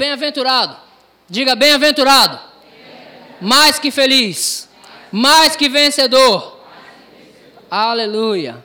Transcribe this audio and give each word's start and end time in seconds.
bem-aventurado. 0.00 0.76
Diga 1.28 1.54
bem-aventurado. 1.54 2.40
Mais 3.38 3.78
que 3.78 3.90
feliz. 3.90 4.66
Mais 5.12 5.54
que 5.54 5.68
vencedor. 5.68 6.58
Aleluia. 7.70 8.64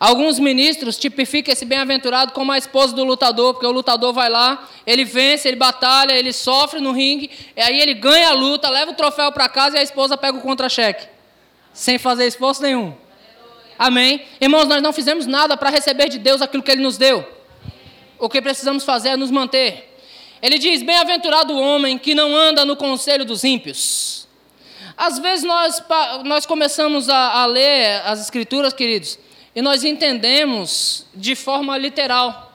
Alguns 0.00 0.40
ministros 0.40 0.98
tipificam 0.98 1.52
esse 1.52 1.64
bem-aventurado 1.64 2.32
como 2.32 2.50
a 2.50 2.58
esposa 2.58 2.92
do 2.92 3.04
lutador, 3.04 3.54
porque 3.54 3.66
o 3.66 3.70
lutador 3.70 4.12
vai 4.12 4.28
lá, 4.28 4.68
ele 4.84 5.04
vence, 5.04 5.46
ele 5.46 5.56
batalha, 5.56 6.12
ele 6.12 6.32
sofre 6.32 6.80
no 6.80 6.90
ringue, 6.90 7.30
e 7.56 7.60
aí 7.60 7.80
ele 7.80 7.94
ganha 7.94 8.30
a 8.30 8.32
luta, 8.32 8.68
leva 8.68 8.90
o 8.90 8.94
troféu 8.94 9.30
para 9.30 9.48
casa 9.48 9.76
e 9.76 9.78
a 9.78 9.82
esposa 9.82 10.16
pega 10.16 10.36
o 10.36 10.40
contra-cheque, 10.40 11.06
sem 11.72 11.96
fazer 11.96 12.26
esforço 12.26 12.60
nenhum. 12.60 12.92
Amém? 13.78 14.26
Irmãos, 14.40 14.66
nós 14.66 14.82
não 14.82 14.92
fizemos 14.92 15.26
nada 15.26 15.56
para 15.56 15.70
receber 15.70 16.08
de 16.08 16.18
Deus 16.18 16.42
aquilo 16.42 16.62
que 16.62 16.72
Ele 16.72 16.82
nos 16.82 16.98
deu. 16.98 17.24
O 18.18 18.28
que 18.28 18.42
precisamos 18.42 18.84
fazer 18.84 19.10
é 19.10 19.16
nos 19.16 19.30
manter. 19.30 19.93
Ele 20.44 20.58
diz: 20.58 20.82
Bem-aventurado 20.82 21.54
o 21.54 21.58
homem 21.58 21.96
que 21.96 22.14
não 22.14 22.36
anda 22.36 22.66
no 22.66 22.76
conselho 22.76 23.24
dos 23.24 23.44
ímpios. 23.44 24.28
Às 24.94 25.18
vezes 25.18 25.42
nós, 25.42 25.82
nós 26.22 26.44
começamos 26.44 27.08
a, 27.08 27.40
a 27.40 27.46
ler 27.46 28.02
as 28.04 28.20
Escrituras, 28.20 28.74
queridos, 28.74 29.18
e 29.56 29.62
nós 29.62 29.84
entendemos 29.84 31.06
de 31.14 31.34
forma 31.34 31.78
literal. 31.78 32.52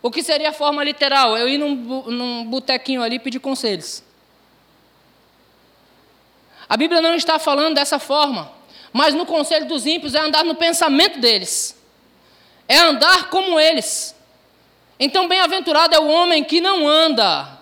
O 0.00 0.12
que 0.12 0.22
seria 0.22 0.50
a 0.50 0.52
forma 0.52 0.84
literal? 0.84 1.36
Eu 1.36 1.48
ir 1.48 1.58
num, 1.58 1.74
num 1.74 2.44
botequinho 2.44 3.02
ali 3.02 3.18
pedir 3.18 3.40
conselhos. 3.40 4.04
A 6.68 6.76
Bíblia 6.76 7.02
não 7.02 7.16
está 7.16 7.36
falando 7.40 7.74
dessa 7.74 7.98
forma. 7.98 8.48
Mas 8.92 9.12
no 9.12 9.26
conselho 9.26 9.66
dos 9.66 9.86
ímpios 9.86 10.14
é 10.14 10.20
andar 10.20 10.44
no 10.44 10.54
pensamento 10.54 11.18
deles, 11.18 11.76
é 12.68 12.76
andar 12.78 13.28
como 13.28 13.58
eles. 13.58 14.14
Então, 15.02 15.26
bem-aventurado 15.26 15.96
é 15.96 15.98
o 15.98 16.06
homem 16.06 16.44
que 16.44 16.60
não 16.60 16.86
anda 16.86 17.58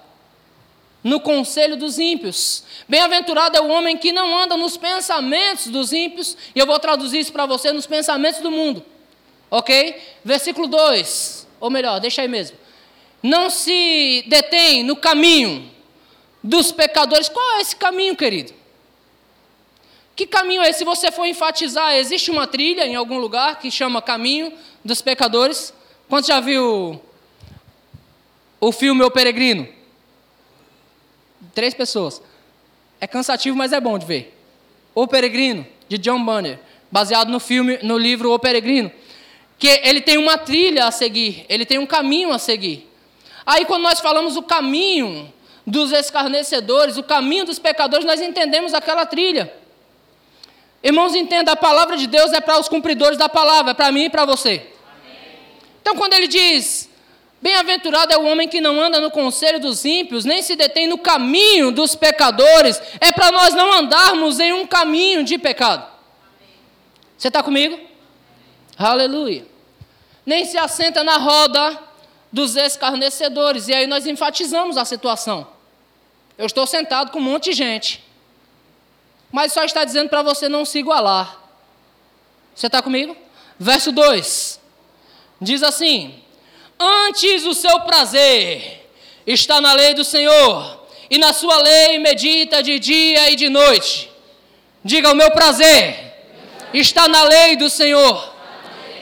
no 1.05 1.21
conselho 1.21 1.77
dos 1.77 1.97
ímpios. 1.97 2.65
Bem-aventurado 2.89 3.57
é 3.57 3.61
o 3.61 3.69
homem 3.69 3.97
que 3.97 4.11
não 4.11 4.37
anda 4.37 4.57
nos 4.57 4.77
pensamentos 4.77 5.69
dos 5.69 5.93
ímpios, 5.93 6.37
e 6.53 6.59
eu 6.59 6.67
vou 6.67 6.79
traduzir 6.81 7.21
isso 7.21 7.33
para 7.33 7.47
você 7.47 7.71
nos 7.71 7.87
pensamentos 7.87 8.41
do 8.41 8.51
mundo. 8.51 8.85
Ok? 9.49 10.03
Versículo 10.25 10.67
2, 10.67 11.47
ou 11.61 11.71
melhor, 11.71 12.01
deixa 12.01 12.23
aí 12.23 12.29
mesmo. 12.29 12.59
Não 13.23 13.49
se 13.49 14.25
detém 14.27 14.83
no 14.83 14.97
caminho 14.97 15.71
dos 16.43 16.73
pecadores. 16.73 17.29
Qual 17.29 17.57
é 17.57 17.61
esse 17.61 17.77
caminho, 17.77 18.17
querido? 18.17 18.53
Que 20.17 20.27
caminho 20.27 20.63
é 20.63 20.71
esse? 20.71 20.81
Se 20.81 20.85
você 20.85 21.13
for 21.13 21.25
enfatizar, 21.25 21.95
existe 21.95 22.33
uma 22.33 22.49
trilha 22.49 22.85
em 22.85 22.97
algum 22.97 23.19
lugar 23.19 23.61
que 23.61 23.71
chama 23.71 24.03
Caminho 24.03 24.53
dos 24.85 25.01
Pecadores? 25.01 25.73
Quantos 26.09 26.27
já 26.27 26.41
viu 26.41 27.01
o 28.61 28.73
filme 28.73 29.05
O 29.05 29.11
Peregrino? 29.11 29.69
Três 31.55 31.75
pessoas. 31.75 32.21
É 33.01 33.07
cansativo, 33.07 33.57
mas 33.57 33.73
é 33.73 33.81
bom 33.81 33.99
de 33.99 34.07
ver. 34.07 34.37
O 34.95 35.07
Peregrino, 35.07 35.67
de 35.89 35.99
John 35.99 36.25
Banner, 36.25 36.59
baseado 36.91 37.31
no 37.31 37.39
filme, 37.39 37.79
no 37.83 37.97
livro 37.97 38.33
O 38.33 38.39
Peregrino, 38.39 38.91
que 39.59 39.69
ele 39.69 40.01
tem 40.01 40.19
uma 40.19 40.39
trilha 40.39 40.87
a 40.87 40.91
seguir, 40.91 41.45
ele 41.49 41.65
tem 41.65 41.79
um 41.79 41.87
caminho 41.87 42.33
a 42.33 42.39
seguir. 42.39 42.89
Aí 43.45 43.65
quando 43.65 43.83
nós 43.83 44.01
falamos 44.01 44.37
o 44.37 44.43
caminho 44.43 45.33
dos 45.67 45.93
escarnecedores, 45.93 46.97
o 46.97 47.03
caminho 47.03 47.45
dos 47.45 47.59
pecadores, 47.59 48.05
nós 48.05 48.21
entendemos 48.21 48.75
aquela 48.75 49.05
trilha. 49.05 49.53
Irmãos, 50.83 51.15
entenda, 51.15 51.53
a 51.53 51.57
palavra 51.57 51.97
de 51.97 52.07
Deus 52.07 52.33
é 52.33 52.41
para 52.41 52.59
os 52.59 52.69
cumpridores 52.69 53.19
da 53.19 53.29
palavra, 53.29 53.73
é 53.73 53.75
para 53.75 53.91
mim 53.91 54.05
e 54.05 54.11
para 54.11 54.25
você. 54.25 54.67
Então, 55.81 55.97
quando 55.97 56.13
ele 56.13 56.29
diz, 56.29 56.88
bem-aventurado 57.41 58.13
é 58.13 58.19
o 58.19 58.25
homem 58.25 58.49
que 58.49 58.61
não 58.61 58.81
anda 58.81 59.01
no 59.01 59.11
conselho 59.11 59.61
dos 59.61 59.85
ímpios, 59.85 60.25
nem 60.25 60.43
se 60.43 60.57
detém 60.57 60.87
no 60.87 60.99
caminho 60.99 61.71
dos 61.71 61.95
pecadores, 61.95 62.81
é 63.01 63.13
para 63.13 63.31
nós 63.31 63.55
não 63.55 63.73
andarmos 63.73 64.41
em 64.41 64.53
um 64.53 64.67
caminho 64.67 65.25
de 65.25 65.39
pecado. 65.39 65.87
Você 67.17 67.29
está 67.29 67.43
comigo? 67.43 67.79
Aleluia. 68.77 69.47
Nem 70.25 70.45
se 70.45 70.59
assenta 70.59 71.03
na 71.03 71.17
roda 71.17 71.79
dos 72.33 72.57
escarnecedores, 72.57 73.69
e 73.69 73.75
aí 73.75 73.87
nós 73.87 74.07
enfatizamos 74.07 74.77
a 74.77 74.85
situação. 74.85 75.47
Eu 76.37 76.47
estou 76.47 76.67
sentado 76.67 77.11
com 77.11 77.19
um 77.19 77.23
monte 77.23 77.51
de 77.51 77.53
gente 77.53 78.09
mas 79.31 79.53
só 79.53 79.65
está 79.65 79.85
dizendo 79.85 80.09
para 80.09 80.23
você 80.23 80.49
não 80.49 80.65
se 80.65 80.79
igualar. 80.79 81.39
Você 82.55 82.67
está 82.67 82.83
comigo? 82.83 83.17
Verso 83.59 83.93
2 83.93 84.61
diz 85.41 85.63
assim: 85.63 86.23
Antes 86.81 87.45
o 87.45 87.55
seu 87.55 87.81
prazer 87.81 88.89
está 89.27 89.61
na 89.61 89.73
lei 89.73 89.95
do 89.95 90.05
Senhor, 90.05 90.87
e 91.11 91.19
na 91.19 91.33
sua 91.33 91.57
lei 91.63 91.99
medita 91.99 92.63
de 92.63 92.79
dia 92.79 93.31
e 93.31 93.37
de 93.37 93.49
noite. 93.49 94.11
Diga: 94.85 95.11
O 95.11 95.17
meu 95.17 95.31
prazer 95.33 96.15
está 96.73 97.09
na 97.09 97.23
lei 97.25 97.57
do 97.57 97.69
Senhor. 97.69 98.37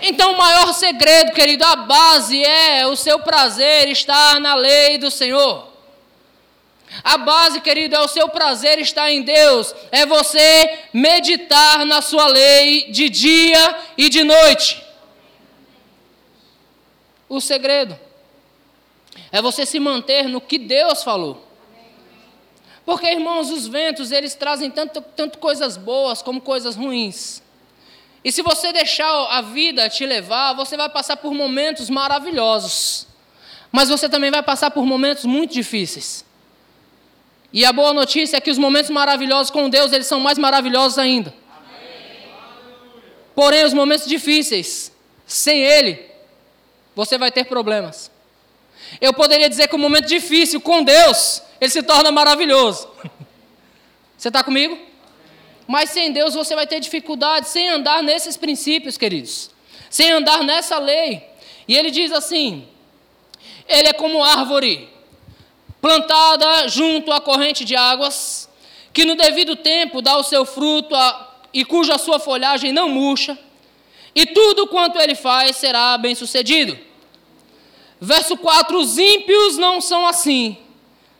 Então, 0.02 0.32
o 0.32 0.38
maior 0.38 0.72
segredo, 0.72 1.32
querido, 1.32 1.64
a 1.64 1.76
base 1.76 2.42
é 2.42 2.86
o 2.86 2.96
seu 2.96 3.18
prazer 3.18 3.88
estar 3.88 4.40
na 4.40 4.54
lei 4.54 4.98
do 4.98 5.10
Senhor. 5.10 5.66
A 7.02 7.18
base, 7.18 7.60
querido, 7.60 7.96
é 7.96 8.00
o 8.00 8.08
seu 8.08 8.28
prazer 8.28 8.78
estar 8.78 9.10
em 9.10 9.22
Deus, 9.22 9.74
é 9.90 10.06
você 10.06 10.78
meditar 10.92 11.84
na 11.84 12.00
sua 12.00 12.26
lei 12.28 12.90
de 12.90 13.08
dia 13.08 13.76
e 13.98 14.08
de 14.08 14.22
noite. 14.22 14.85
O 17.28 17.40
segredo 17.40 17.98
é 19.32 19.42
você 19.42 19.66
se 19.66 19.80
manter 19.80 20.28
no 20.28 20.40
que 20.40 20.58
Deus 20.58 21.02
falou. 21.02 21.44
Porque, 22.84 23.06
irmãos, 23.06 23.50
os 23.50 23.66
ventos, 23.66 24.12
eles 24.12 24.34
trazem 24.34 24.70
tanto, 24.70 25.00
tanto 25.00 25.38
coisas 25.38 25.76
boas 25.76 26.22
como 26.22 26.40
coisas 26.40 26.76
ruins. 26.76 27.42
E 28.24 28.30
se 28.30 28.42
você 28.42 28.72
deixar 28.72 29.10
a 29.30 29.40
vida 29.40 29.88
te 29.88 30.06
levar, 30.06 30.52
você 30.52 30.76
vai 30.76 30.88
passar 30.88 31.16
por 31.16 31.34
momentos 31.34 31.90
maravilhosos. 31.90 33.06
Mas 33.72 33.88
você 33.88 34.08
também 34.08 34.30
vai 34.30 34.42
passar 34.42 34.70
por 34.70 34.86
momentos 34.86 35.24
muito 35.24 35.52
difíceis. 35.52 36.24
E 37.52 37.64
a 37.64 37.72
boa 37.72 37.92
notícia 37.92 38.36
é 38.36 38.40
que 38.40 38.50
os 38.50 38.58
momentos 38.58 38.90
maravilhosos 38.90 39.50
com 39.50 39.68
Deus, 39.68 39.92
eles 39.92 40.06
são 40.06 40.20
mais 40.20 40.38
maravilhosos 40.38 40.98
ainda. 40.98 41.34
Porém, 43.34 43.64
os 43.64 43.74
momentos 43.74 44.06
difíceis, 44.06 44.92
sem 45.26 45.62
Ele, 45.62 46.04
você 46.96 47.18
vai 47.18 47.30
ter 47.30 47.44
problemas. 47.44 48.10
Eu 49.00 49.12
poderia 49.12 49.50
dizer 49.50 49.68
que 49.68 49.76
o 49.76 49.78
momento 49.78 50.06
difícil 50.06 50.60
com 50.62 50.82
Deus, 50.82 51.42
ele 51.60 51.70
se 51.70 51.82
torna 51.82 52.10
maravilhoso. 52.10 52.88
Você 54.16 54.28
está 54.28 54.42
comigo? 54.42 54.78
Mas 55.66 55.90
sem 55.90 56.10
Deus 56.10 56.34
você 56.34 56.54
vai 56.54 56.66
ter 56.66 56.80
dificuldade, 56.80 57.48
sem 57.48 57.68
andar 57.68 58.02
nesses 58.02 58.34
princípios, 58.34 58.96
queridos. 58.96 59.50
Sem 59.90 60.10
andar 60.10 60.42
nessa 60.42 60.78
lei. 60.78 61.22
E 61.68 61.76
ele 61.76 61.90
diz 61.90 62.10
assim: 62.12 62.66
Ele 63.68 63.88
é 63.88 63.92
como 63.92 64.24
árvore 64.24 64.88
plantada 65.82 66.66
junto 66.68 67.12
à 67.12 67.20
corrente 67.20 67.62
de 67.62 67.76
águas, 67.76 68.48
que 68.90 69.04
no 69.04 69.16
devido 69.16 69.54
tempo 69.54 70.00
dá 70.00 70.16
o 70.16 70.22
seu 70.22 70.46
fruto 70.46 70.94
a, 70.94 71.36
e 71.52 71.62
cuja 71.62 71.98
sua 71.98 72.18
folhagem 72.18 72.72
não 72.72 72.88
murcha, 72.88 73.38
e 74.16 74.24
tudo 74.24 74.66
quanto 74.66 74.98
ele 74.98 75.14
faz 75.14 75.56
será 75.56 75.96
bem 75.98 76.14
sucedido. 76.14 76.76
Verso 78.00 78.36
4: 78.36 78.78
Os 78.78 78.96
ímpios 78.96 79.58
não 79.58 79.80
são 79.80 80.06
assim, 80.06 80.56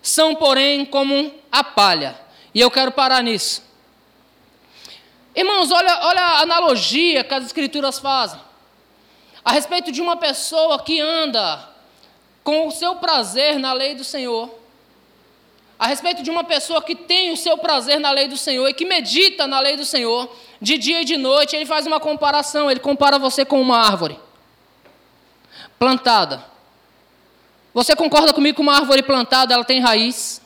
são, 0.00 0.34
porém, 0.34 0.86
como 0.86 1.32
a 1.52 1.62
palha. 1.62 2.18
E 2.54 2.60
eu 2.60 2.70
quero 2.70 2.90
parar 2.90 3.22
nisso. 3.22 3.62
Irmãos, 5.34 5.70
olha, 5.70 6.00
olha 6.04 6.20
a 6.20 6.40
analogia 6.40 7.22
que 7.22 7.34
as 7.34 7.44
Escrituras 7.44 7.98
fazem 7.98 8.40
a 9.44 9.52
respeito 9.52 9.92
de 9.92 10.00
uma 10.00 10.16
pessoa 10.16 10.82
que 10.82 10.98
anda 10.98 11.68
com 12.42 12.66
o 12.66 12.72
seu 12.72 12.96
prazer 12.96 13.60
na 13.60 13.72
lei 13.72 13.94
do 13.94 14.02
Senhor, 14.02 14.50
a 15.78 15.86
respeito 15.86 16.20
de 16.20 16.30
uma 16.32 16.42
pessoa 16.42 16.82
que 16.82 16.96
tem 16.96 17.30
o 17.30 17.36
seu 17.36 17.56
prazer 17.56 18.00
na 18.00 18.10
lei 18.10 18.26
do 18.26 18.36
Senhor 18.36 18.66
e 18.66 18.74
que 18.74 18.84
medita 18.84 19.46
na 19.46 19.60
lei 19.60 19.76
do 19.76 19.84
Senhor, 19.84 20.34
de 20.60 20.78
dia 20.78 21.02
e 21.02 21.04
de 21.04 21.16
noite, 21.16 21.54
ele 21.54 21.66
faz 21.66 21.86
uma 21.86 22.00
comparação, 22.00 22.70
ele 22.70 22.80
compara 22.80 23.18
você 23.18 23.44
com 23.44 23.60
uma 23.60 23.78
árvore 23.78 24.18
plantada. 25.78 26.44
Você 27.74 27.94
concorda 27.94 28.32
comigo 28.32 28.56
que 28.56 28.62
uma 28.62 28.76
árvore 28.76 29.02
plantada, 29.02 29.52
ela 29.52 29.64
tem 29.64 29.80
raiz? 29.80 30.40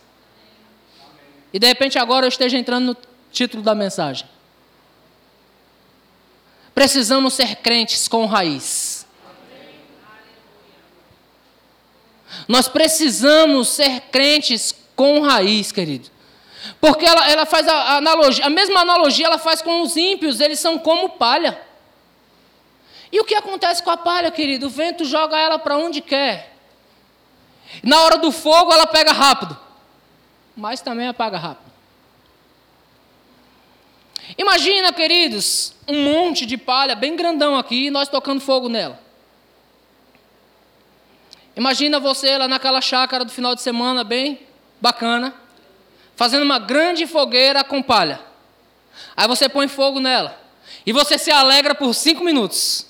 E 1.53 1.59
de 1.59 1.67
repente 1.67 1.99
agora 1.99 2.27
eu 2.27 2.29
esteja 2.29 2.59
entrando 2.59 2.87
no 2.87 2.97
título 3.31 3.62
da 3.62 3.75
mensagem. 3.75 4.29
Precisamos 6.75 7.35
ser 7.35 7.57
crentes 7.57 8.09
com 8.09 8.27
raiz. 8.27 9.07
Nós 12.49 12.69
precisamos 12.69 13.69
ser 13.69 14.01
crentes 14.12 14.75
com 14.97 15.21
raiz, 15.21 15.73
querido. 15.73 16.09
Porque 16.81 17.05
ela, 17.05 17.31
ela 17.31 17.47
faz 17.47 17.67
a, 17.67 17.97
analogia, 17.97 18.47
a 18.47 18.51
mesma 18.51 18.81
analogia 18.81 19.27
ela 19.27 19.39
faz 19.39 19.62
com 19.62 19.83
os 19.83 19.97
ímpios, 19.97 20.41
eles 20.41 20.59
são 20.59 20.79
como 20.79 21.11
palha. 21.11 21.61
E 23.12 23.21
o 23.21 23.25
que 23.25 23.35
acontece 23.35 23.83
com 23.83 23.91
a 23.91 23.97
palha, 23.97 24.31
querido? 24.31 24.67
O 24.67 24.71
vento 24.71 25.05
joga 25.05 25.39
ela 25.39 25.59
para 25.59 25.77
onde 25.77 26.01
quer. 26.01 26.57
Na 27.83 28.01
hora 28.03 28.19
do 28.19 28.31
fogo 28.31 28.73
ela 28.73 28.87
pega 28.87 29.12
rápido, 29.12 29.59
mas 30.57 30.81
também 30.81 31.09
apaga 31.09 31.39
rápido. 31.39 31.71
Imagina, 34.39 34.93
queridos, 34.93 35.75
um 35.89 36.05
monte 36.05 36.47
de 36.47 36.57
palha 36.57 36.95
bem 36.95 37.17
grandão 37.17 37.59
aqui 37.59 37.87
e 37.87 37.91
nós 37.91 38.09
tocando 38.09 38.41
fogo 38.41 38.69
nela. 38.69 39.01
Imagina 41.57 41.99
você 41.99 42.39
lá 42.39 42.47
naquela 42.47 42.81
chácara 42.81 43.25
do 43.25 43.33
final 43.33 43.55
de 43.55 43.62
semana, 43.62 44.05
bem 44.05 44.41
bacana, 44.81 45.35
fazendo 46.21 46.43
uma 46.43 46.59
grande 46.59 47.07
fogueira 47.07 47.65
com 47.65 47.83
palha. 47.83 48.21
Aí 49.17 49.27
você 49.27 49.49
põe 49.49 49.67
fogo 49.67 49.99
nela. 50.01 50.39
E 50.85 50.93
você 50.93 51.17
se 51.17 51.31
alegra 51.31 51.75
por 51.75 51.95
cinco 51.95 52.23
minutos. 52.23 52.87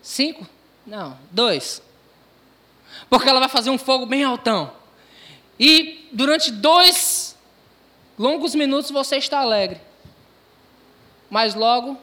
Cinco? 0.00 0.46
Não, 0.86 1.18
dois. 1.32 1.82
Porque 3.10 3.28
ela 3.28 3.40
vai 3.40 3.48
fazer 3.48 3.70
um 3.70 3.78
fogo 3.78 4.06
bem 4.06 4.22
altão. 4.22 4.72
E 5.58 6.08
durante 6.12 6.52
dois 6.52 7.36
longos 8.16 8.54
minutos 8.54 8.92
você 8.92 9.16
está 9.16 9.40
alegre. 9.40 9.80
Mas 11.28 11.52
logo 11.52 11.98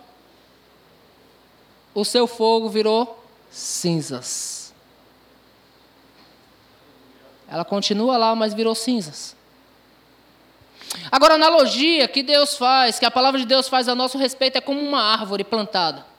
o 1.93 2.03
seu 2.03 2.27
fogo 2.27 2.67
virou 2.67 3.25
cinzas. 3.49 4.73
Ela 7.47 7.63
continua 7.63 8.17
lá, 8.17 8.35
mas 8.35 8.53
virou 8.53 8.75
cinzas. 8.75 9.38
Agora, 11.11 11.33
a 11.33 11.35
analogia 11.35 12.07
que 12.07 12.23
Deus 12.23 12.57
faz, 12.57 12.99
que 12.99 13.05
a 13.05 13.11
palavra 13.11 13.39
de 13.39 13.45
Deus 13.45 13.67
faz 13.67 13.87
a 13.87 13.95
nosso 13.95 14.17
respeito, 14.17 14.57
é 14.57 14.61
como 14.61 14.79
uma 14.79 15.01
árvore 15.01 15.43
plantada 15.43 16.09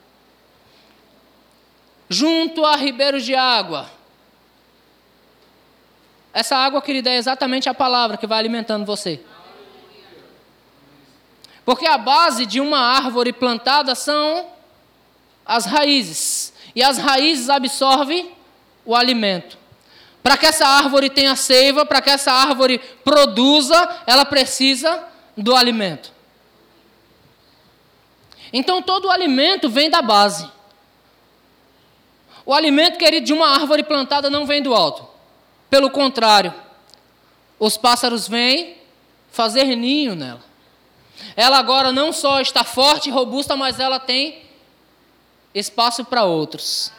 junto 2.11 2.65
a 2.65 2.75
ribeiros 2.75 3.23
de 3.23 3.33
água. 3.33 3.89
Essa 6.33 6.57
água, 6.57 6.81
querida, 6.81 7.09
é 7.09 7.15
exatamente 7.15 7.69
a 7.69 7.73
palavra 7.73 8.17
que 8.17 8.27
vai 8.27 8.37
alimentando 8.37 8.85
você. 8.85 9.21
Porque 11.63 11.87
a 11.87 11.97
base 11.97 12.45
de 12.45 12.59
uma 12.59 12.79
árvore 12.79 13.31
plantada 13.31 13.95
são 13.95 14.45
as 15.45 15.65
raízes. 15.65 16.53
E 16.75 16.83
as 16.83 16.97
raízes 16.97 17.49
absorvem 17.49 18.35
o 18.83 18.93
alimento. 18.93 19.57
Para 20.23 20.37
que 20.37 20.45
essa 20.45 20.67
árvore 20.67 21.09
tenha 21.09 21.35
seiva, 21.35 21.85
para 21.85 22.01
que 22.01 22.09
essa 22.09 22.31
árvore 22.31 22.79
produza, 23.03 24.03
ela 24.05 24.25
precisa 24.25 25.03
do 25.35 25.55
alimento. 25.55 26.11
Então 28.53 28.81
todo 28.81 29.05
o 29.05 29.11
alimento 29.11 29.69
vem 29.69 29.89
da 29.89 30.01
base. 30.01 30.49
O 32.45 32.53
alimento, 32.53 32.97
querido, 32.97 33.25
de 33.25 33.33
uma 33.33 33.49
árvore 33.49 33.83
plantada 33.83 34.29
não 34.29 34.45
vem 34.45 34.61
do 34.61 34.73
alto. 34.73 35.07
Pelo 35.69 35.89
contrário, 35.89 36.53
os 37.59 37.77
pássaros 37.77 38.27
vêm 38.27 38.77
fazer 39.31 39.75
ninho 39.75 40.15
nela. 40.15 40.43
Ela 41.35 41.57
agora 41.59 41.91
não 41.91 42.11
só 42.11 42.41
está 42.41 42.63
forte 42.63 43.09
e 43.09 43.11
robusta, 43.11 43.55
mas 43.55 43.79
ela 43.79 43.99
tem 43.99 44.41
espaço 45.53 46.03
para 46.03 46.23
outros. 46.23 46.91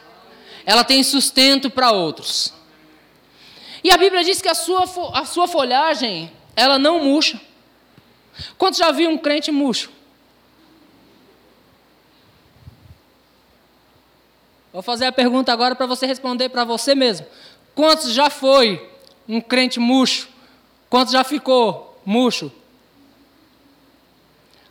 Ela 0.65 0.85
tem 0.85 1.03
sustento 1.03 1.69
para 1.69 1.91
outros. 1.91 2.55
E 3.83 3.91
a 3.91 3.97
Bíblia 3.97 4.23
diz 4.23 4.41
que 4.41 4.49
a 4.49 4.55
sua, 4.55 4.85
a 5.13 5.25
sua 5.25 5.49
folhagem, 5.49 6.31
ela 6.55 6.79
não 6.79 7.05
murcha. 7.05 7.41
Quantos 8.57 8.79
já 8.79 8.91
viu 8.93 9.11
um 9.11 9.19
crente 9.19 9.51
murcho? 9.51 9.91
Vou 14.73 14.83
fazer 14.83 15.07
a 15.07 15.13
pergunta 15.13 15.53
agora 15.53 15.75
para 15.75 15.87
você 15.87 16.07
responder 16.07 16.49
para 16.49 16.65
você 16.65 16.95
mesmo. 16.95 17.27
Quantos 17.75 18.13
já 18.13 18.31
foi 18.31 18.91
um 19.29 19.41
crente 19.41 19.79
murcho? 19.79 20.29
Quantos 20.89 21.13
já 21.13 21.25
ficou 21.25 22.01
murcho? 22.07 22.51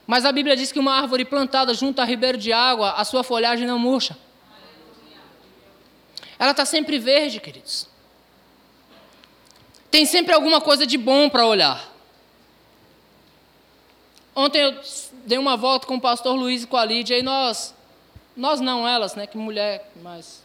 Mas 0.08 0.26
a 0.26 0.32
Bíblia 0.32 0.56
diz 0.56 0.72
que 0.72 0.80
uma 0.80 0.94
árvore 0.94 1.24
plantada 1.24 1.74
junto 1.74 2.02
a 2.02 2.06
ribeiro 2.06 2.38
de 2.38 2.52
água, 2.52 2.94
a 2.94 3.06
sua 3.06 3.24
folhagem 3.24 3.68
não 3.68 3.78
murcha. 3.78 4.18
Ela 6.40 6.52
está 6.52 6.66
sempre 6.66 6.98
verde, 6.98 7.40
queridos. 7.40 7.91
Tem 9.92 10.06
sempre 10.06 10.34
alguma 10.34 10.62
coisa 10.62 10.88
de 10.88 10.98
bom 10.98 11.30
para 11.30 11.46
olhar. 11.46 11.92
Ontem 14.34 14.62
eu 14.62 14.80
dei 15.26 15.38
uma 15.38 15.58
volta 15.58 15.86
com 15.86 15.96
o 15.96 16.02
pastor 16.02 16.36
Luiz 16.36 16.64
e 16.64 16.68
com 16.68 16.78
a 16.78 16.86
Lídia 16.86 17.20
e 17.20 17.22
nós 17.22 17.76
nós 18.36 18.62
não, 18.62 18.88
elas, 18.88 19.16
né? 19.16 19.28
Que 19.28 19.38
mulher, 19.38 19.92
mas. 20.02 20.42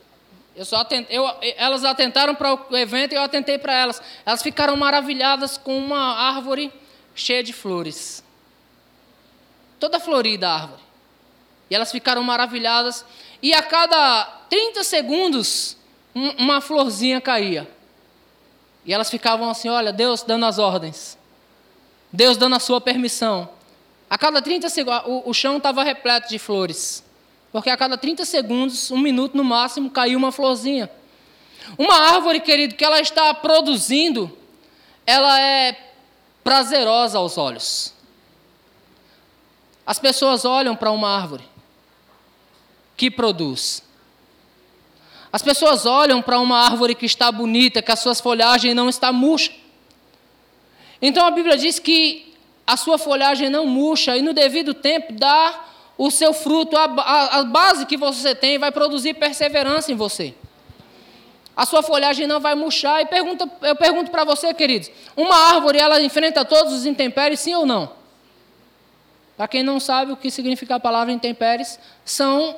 Eu 0.55 0.65
só 0.65 0.77
atent, 0.77 1.07
eu, 1.11 1.25
elas 1.57 1.85
atentaram 1.85 2.35
para 2.35 2.55
o 2.55 2.77
evento 2.77 3.13
e 3.13 3.15
eu 3.15 3.23
atentei 3.23 3.59
para 3.59 3.75
elas. 3.75 4.01
Elas 4.25 4.43
ficaram 4.43 4.77
maravilhadas 4.77 5.59
com 5.59 5.77
uma 5.77 6.17
árvore 6.17 6.73
cheia 7.15 7.43
de 7.43 7.53
flores. 7.53 8.25
Toda 9.79 10.01
florida 10.01 10.49
a 10.49 10.55
árvore. 10.55 10.83
E 11.71 11.75
elas 11.75 11.93
ficaram 11.93 12.23
maravilhadas. 12.23 13.05
E 13.43 13.53
a 13.53 13.63
cada 13.63 14.25
30 14.49 14.83
segundos, 14.83 15.77
um, 16.15 16.31
uma 16.45 16.61
florzinha 16.61 17.21
caía. 17.21 17.71
E 18.87 18.95
elas 18.95 19.11
ficavam 19.11 19.51
assim: 19.51 19.69
olha, 19.69 19.93
Deus 19.93 20.23
dando 20.23 20.47
as 20.47 20.59
ordens. 20.59 21.19
Deus 22.13 22.37
dando 22.37 22.55
a 22.55 22.61
sua 22.61 22.81
permissão. 22.81 23.49
A 24.09 24.17
cada 24.17 24.41
30 24.41 24.69
segundos, 24.69 25.03
o, 25.27 25.35
chão 25.35 25.57
estava 25.57 25.83
repleto 25.83 26.29
de 26.29 26.39
flores. 26.39 27.05
Porque 27.51 27.69
a 27.69 27.77
cada 27.77 27.99
30 27.99 28.25
segundos, 28.25 28.91
um 28.91 28.99
minuto 28.99 29.37
no 29.37 29.43
máximo, 29.43 29.91
caiu 29.91 30.17
uma 30.17 30.31
florzinha. 30.31 30.89
Uma 31.77 31.95
árvore, 32.13 32.39
querido, 32.39 32.77
que 32.77 32.85
ela 32.85 33.01
está 33.01 33.35
produzindo, 33.35 34.31
ela 35.05 35.41
é 35.41 35.77
prazerosa 36.45 37.19
aos 37.19 37.37
olhos. 37.37 37.93
As 39.85 39.99
pessoas 39.99 40.45
olham 40.45 40.77
para 40.77 40.93
uma 40.93 41.09
árvore 41.09 41.45
que 42.97 43.11
produz. 43.11 43.83
As 45.37 45.43
pessoas 45.43 45.85
olham 45.85 46.23
para 46.23 46.39
uma 46.39 46.65
árvore 46.65 46.95
que 46.95 47.05
está 47.05 47.31
bonita, 47.31 47.83
que 47.83 47.93
as 47.93 47.99
suas 47.99 48.23
folhagens 48.23 48.75
não 48.75 48.89
está 48.89 49.13
murcha. 49.13 49.53
Então 51.03 51.27
a 51.27 51.31
Bíblia 51.31 51.59
diz 51.59 51.79
que 51.79 52.35
a 52.67 52.75
sua 52.75 52.97
folhagem 52.97 53.51
não 53.51 53.67
murcha 53.67 54.17
e 54.17 54.23
no 54.23 54.33
devido 54.33 54.73
tempo 54.73 55.13
dá 55.13 55.63
o 55.99 56.11
seu 56.11 56.33
fruto, 56.33 56.75
a, 56.75 56.85
a, 56.85 57.41
a 57.41 57.45
base 57.45 57.85
que 57.85 57.99
você 57.99 58.35
tem, 58.35 58.57
vai 58.57 58.73
produzir 58.73 59.13
perseverança 59.13 59.93
em 59.93 59.95
você. 59.95 60.35
A 61.55 61.67
sua 61.67 61.83
folhagem 61.83 62.27
não 62.27 62.41
vai 62.41 62.55
murchar. 62.55 63.03
E 63.03 63.05
pergunta, 63.05 63.47
eu 63.61 63.77
pergunto 63.77 64.11
para 64.11 64.25
você, 64.25 64.55
queridos: 64.55 64.91
uma 65.15 65.37
árvore, 65.53 65.77
ela 65.77 66.01
enfrenta 66.01 66.47
todos 66.47 66.73
os 66.73 66.87
intempéries, 66.87 67.41
sim 67.41 67.55
ou 67.55 67.67
não? 67.67 67.93
Para 69.37 69.47
quem 69.47 69.63
não 69.63 69.79
sabe 69.79 70.13
o 70.13 70.17
que 70.17 70.31
significa 70.31 70.77
a 70.77 70.81
palavra 70.81 71.13
intempéries, 71.13 71.79
são 72.07 72.57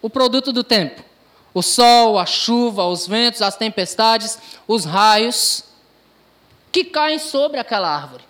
o 0.00 0.08
produto 0.08 0.52
do 0.52 0.62
tempo. 0.62 1.15
O 1.56 1.62
sol, 1.62 2.18
a 2.18 2.26
chuva, 2.26 2.84
os 2.84 3.06
ventos, 3.06 3.40
as 3.40 3.56
tempestades, 3.56 4.38
os 4.68 4.84
raios 4.84 5.64
que 6.70 6.84
caem 6.84 7.18
sobre 7.18 7.58
aquela 7.58 7.88
árvore. 7.88 8.22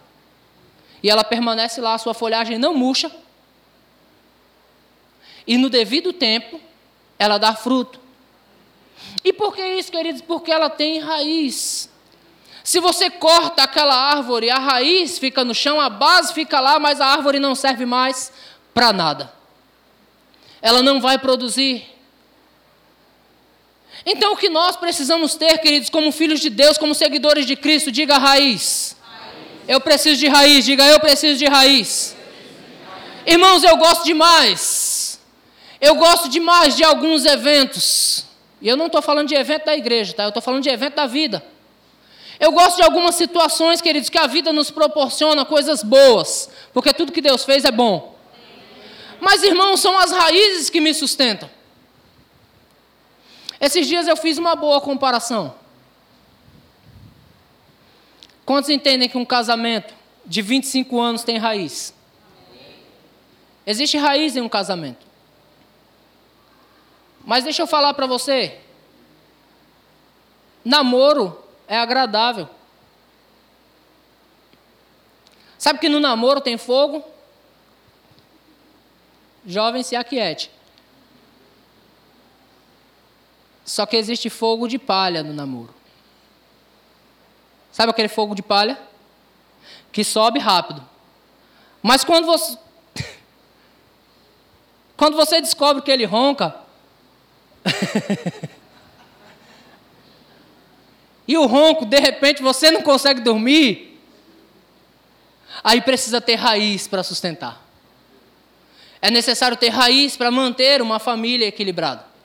E 1.02 1.11
ela 1.11 1.25
permanece 1.25 1.80
lá, 1.80 1.95
a 1.95 1.99
sua 1.99 2.14
folhagem 2.14 2.56
não 2.56 2.73
murcha, 2.73 3.11
e 5.45 5.59
no 5.59 5.68
devido 5.68 6.12
tempo, 6.12 6.61
ela 7.18 7.37
dá 7.37 7.52
fruto. 7.52 7.99
E 9.25 9.33
por 9.33 9.56
que 9.56 9.66
isso, 9.75 9.90
queridos? 9.90 10.23
Porque 10.23 10.52
ela 10.52 10.71
tem 10.71 11.00
raiz. 11.00 11.90
Se 12.62 12.78
você 12.78 13.11
corta 13.11 13.64
aquela 13.64 13.97
árvore, 13.97 14.50
a 14.50 14.61
raiz 14.61 15.18
fica 15.18 15.45
no 15.45 15.52
chão, 15.52 15.80
a 15.80 15.90
base 15.90 16.33
fica 16.33 16.61
lá, 16.61 16.78
mas 16.78 17.00
a 17.00 17.06
árvore 17.06 17.40
não 17.40 17.56
serve 17.56 17.85
mais 17.85 18.33
para 18.73 18.92
nada. 18.92 19.33
Ela 20.62 20.80
não 20.80 21.00
vai 21.00 21.18
produzir. 21.18 21.96
Então, 24.07 24.33
o 24.33 24.37
que 24.37 24.49
nós 24.49 24.77
precisamos 24.77 25.35
ter, 25.35 25.59
queridos, 25.59 25.91
como 25.91 26.13
filhos 26.13 26.41
de 26.41 26.49
Deus, 26.49 26.79
como 26.79 26.95
seguidores 26.95 27.45
de 27.45 27.57
Cristo, 27.57 27.91
diga 27.91 28.17
raiz. 28.17 28.97
raiz. 29.03 29.35
Eu 29.67 29.81
preciso 29.81 30.21
de 30.21 30.29
raiz, 30.29 30.65
diga 30.65 30.87
eu 30.87 31.01
preciso 31.01 31.37
de 31.37 31.47
raiz. 31.47 32.17
Irmãos, 33.27 33.65
eu 33.65 33.77
gosto 33.77 34.05
demais 34.05 34.97
eu 35.81 35.95
gosto 35.95 36.29
demais 36.29 36.77
de 36.77 36.85
alguns 36.85 37.25
eventos. 37.25 38.25
E 38.61 38.69
eu 38.69 38.77
não 38.77 38.87
estou 38.87 39.03
falando 39.03 39.29
de 39.29 39.35
evento 39.35 39.67
da 39.67 39.77
igreja, 39.77 40.15
tá? 40.15 40.25
Eu 40.25 40.29
estou 40.29 40.43
falando 40.43 40.63
de 40.63 40.71
evento 40.71 40.95
da 40.95 41.07
vida. 41.07 41.45
Eu 42.41 42.53
gosto 42.53 42.77
de 42.77 42.83
algumas 42.83 43.15
situações, 43.15 43.81
queridos, 43.81 44.09
que 44.09 44.19
a 44.19 44.27
vida 44.27 44.53
nos 44.53 44.71
proporciona 44.71 45.45
coisas 45.45 45.83
boas, 45.83 46.51
porque 46.73 46.93
tudo 46.93 47.13
que 47.13 47.21
Deus 47.21 47.45
fez 47.45 47.65
é 47.65 47.71
bom. 47.71 48.15
Mas, 49.21 49.43
irmãos, 49.43 49.81
são 49.81 49.97
as 49.99 50.11
raízes 50.11 50.69
que 50.69 50.81
me 50.81 50.93
sustentam. 50.93 51.49
Esses 53.61 53.87
dias 53.87 54.07
eu 54.07 54.17
fiz 54.17 54.39
uma 54.39 54.55
boa 54.55 54.81
comparação. 54.81 55.55
Quantos 58.45 58.71
entendem 58.71 59.09
que 59.09 59.19
um 59.19 59.25
casamento 59.25 59.95
de 60.25 60.43
25 60.43 61.01
anos 61.01 61.25
tem 61.25 61.39
raiz? 61.39 61.95
Existe 63.67 63.97
raiz 63.97 64.37
em 64.37 64.41
um 64.41 64.49
casamento. 64.49 65.05
Mas 67.25 67.43
deixa 67.43 67.63
eu 67.63 67.67
falar 67.67 67.93
para 67.95 68.07
você. 68.07 68.61
namoro 70.65 71.43
é 71.67 71.77
agradável. 71.77 72.49
Sabe 75.59 75.81
que 75.81 75.89
no 75.89 75.99
namoro 75.99 76.41
tem 76.41 76.57
fogo? 76.57 77.05
Jovem, 79.45 79.83
se 79.83 79.97
aquiete. 79.97 80.51
Só 83.66 83.85
que 83.85 83.96
existe 83.96 84.30
fogo 84.30 84.68
de 84.68 84.78
palha 84.78 85.25
no 85.25 85.35
namoro. 85.35 85.75
Sabe 87.73 87.90
aquele 87.90 88.08
fogo 88.08 88.32
de 88.32 88.42
palha? 88.42 88.78
Que 89.90 90.04
sobe 90.04 90.38
rápido. 90.38 90.88
Mas 91.82 92.04
quando 92.04 92.26
você. 92.26 92.56
quando 94.96 95.16
você 95.16 95.40
descobre 95.40 95.82
que 95.82 95.90
ele 95.90 96.04
ronca. 96.04 96.54
e 101.26 101.37
o 101.37 101.44
ronco, 101.46 101.85
de 101.85 101.99
repente, 101.99 102.40
você 102.40 102.70
não 102.70 102.82
consegue 102.82 103.20
dormir. 103.20 104.00
Aí 105.64 105.80
precisa 105.80 106.20
ter 106.20 106.37
raiz 106.37 106.87
para 106.87 107.02
sustentar. 107.02 107.66
É 109.02 109.11
necessário 109.11 109.56
ter 109.56 109.70
raiz 109.70 110.16
para 110.16 110.30
manter 110.30 110.80
uma 110.80 111.00
família 111.00 111.46
equilibrada. 111.46 112.15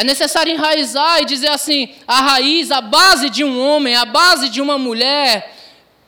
É 0.00 0.04
necessário 0.04 0.50
enraizar 0.50 1.20
e 1.20 1.26
dizer 1.26 1.48
assim: 1.48 1.94
a 2.08 2.22
raiz, 2.22 2.70
a 2.70 2.80
base 2.80 3.28
de 3.28 3.44
um 3.44 3.60
homem, 3.60 3.94
a 3.94 4.06
base 4.06 4.48
de 4.48 4.58
uma 4.58 4.78
mulher 4.78 5.54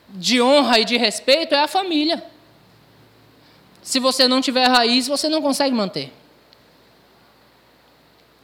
de 0.08 0.40
honra 0.40 0.78
e 0.78 0.84
de 0.86 0.96
respeito 0.96 1.54
é 1.54 1.58
a 1.58 1.68
família. 1.68 2.24
Se 3.82 4.00
você 4.00 4.26
não 4.26 4.40
tiver 4.40 4.66
raiz, 4.66 5.06
você 5.06 5.28
não 5.28 5.42
consegue 5.42 5.76
manter. 5.76 6.10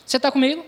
Você 0.04 0.18
está 0.18 0.30
comigo? 0.30 0.66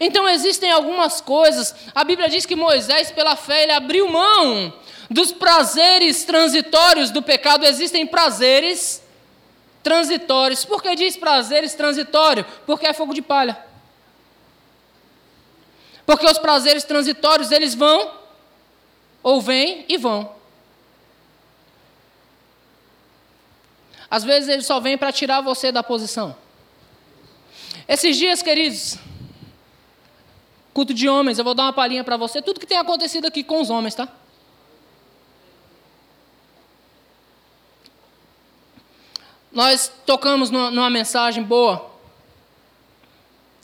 Então 0.00 0.26
existem 0.26 0.70
algumas 0.70 1.20
coisas. 1.20 1.74
A 1.94 2.02
Bíblia 2.02 2.30
diz 2.30 2.46
que 2.46 2.56
Moisés, 2.56 3.10
pela 3.10 3.36
fé, 3.36 3.64
ele 3.64 3.72
abriu 3.72 4.08
mão 4.08 4.72
dos 5.10 5.32
prazeres 5.32 6.24
transitórios 6.24 7.10
do 7.10 7.20
pecado. 7.20 7.66
Existem 7.66 8.06
prazeres 8.06 9.02
transitórios. 9.82 10.64
Por 10.64 10.82
que 10.82 10.96
diz 10.96 11.14
prazeres 11.14 11.74
transitórios? 11.74 12.46
Porque 12.64 12.86
é 12.86 12.94
fogo 12.94 13.12
de 13.12 13.20
palha. 13.20 13.67
Porque 16.08 16.24
os 16.24 16.38
prazeres 16.38 16.84
transitórios, 16.84 17.52
eles 17.52 17.74
vão, 17.74 18.10
ou 19.22 19.42
vêm 19.42 19.84
e 19.90 19.98
vão. 19.98 20.34
Às 24.10 24.24
vezes 24.24 24.48
eles 24.48 24.64
só 24.64 24.80
vêm 24.80 24.96
para 24.96 25.12
tirar 25.12 25.42
você 25.42 25.70
da 25.70 25.82
posição. 25.82 26.34
Esses 27.86 28.16
dias, 28.16 28.40
queridos, 28.40 28.96
culto 30.72 30.94
de 30.94 31.10
homens, 31.10 31.38
eu 31.38 31.44
vou 31.44 31.52
dar 31.52 31.64
uma 31.64 31.74
palhinha 31.74 32.02
para 32.02 32.16
você, 32.16 32.40
tudo 32.40 32.58
que 32.58 32.66
tem 32.66 32.78
acontecido 32.78 33.26
aqui 33.26 33.44
com 33.44 33.60
os 33.60 33.68
homens, 33.68 33.94
tá? 33.94 34.08
Nós 39.52 39.92
tocamos 40.06 40.48
numa, 40.48 40.88
mensagem 40.88 41.42
boa, 41.42 41.90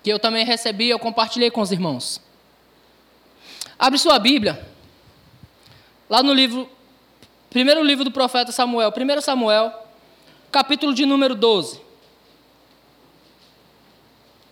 que 0.02 0.10
eu 0.10 0.18
também 0.18 0.44
recebi, 0.44 0.90
eu 0.90 0.98
compartilhei 0.98 1.50
com 1.50 1.62
os 1.62 1.72
irmãos. 1.72 2.22
Abre 3.78 3.98
sua 3.98 4.18
Bíblia, 4.18 4.64
lá 6.08 6.22
no 6.22 6.32
livro, 6.32 6.68
primeiro 7.50 7.82
livro 7.82 8.04
do 8.04 8.10
profeta 8.10 8.52
Samuel, 8.52 8.90
1 8.90 9.20
Samuel, 9.20 9.72
capítulo 10.50 10.94
de 10.94 11.04
número 11.04 11.34
12. 11.34 11.80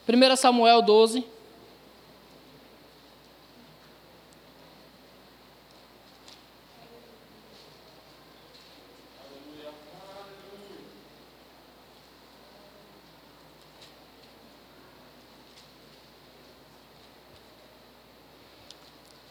1 0.08 0.36
Samuel 0.36 0.82
12. 0.82 1.24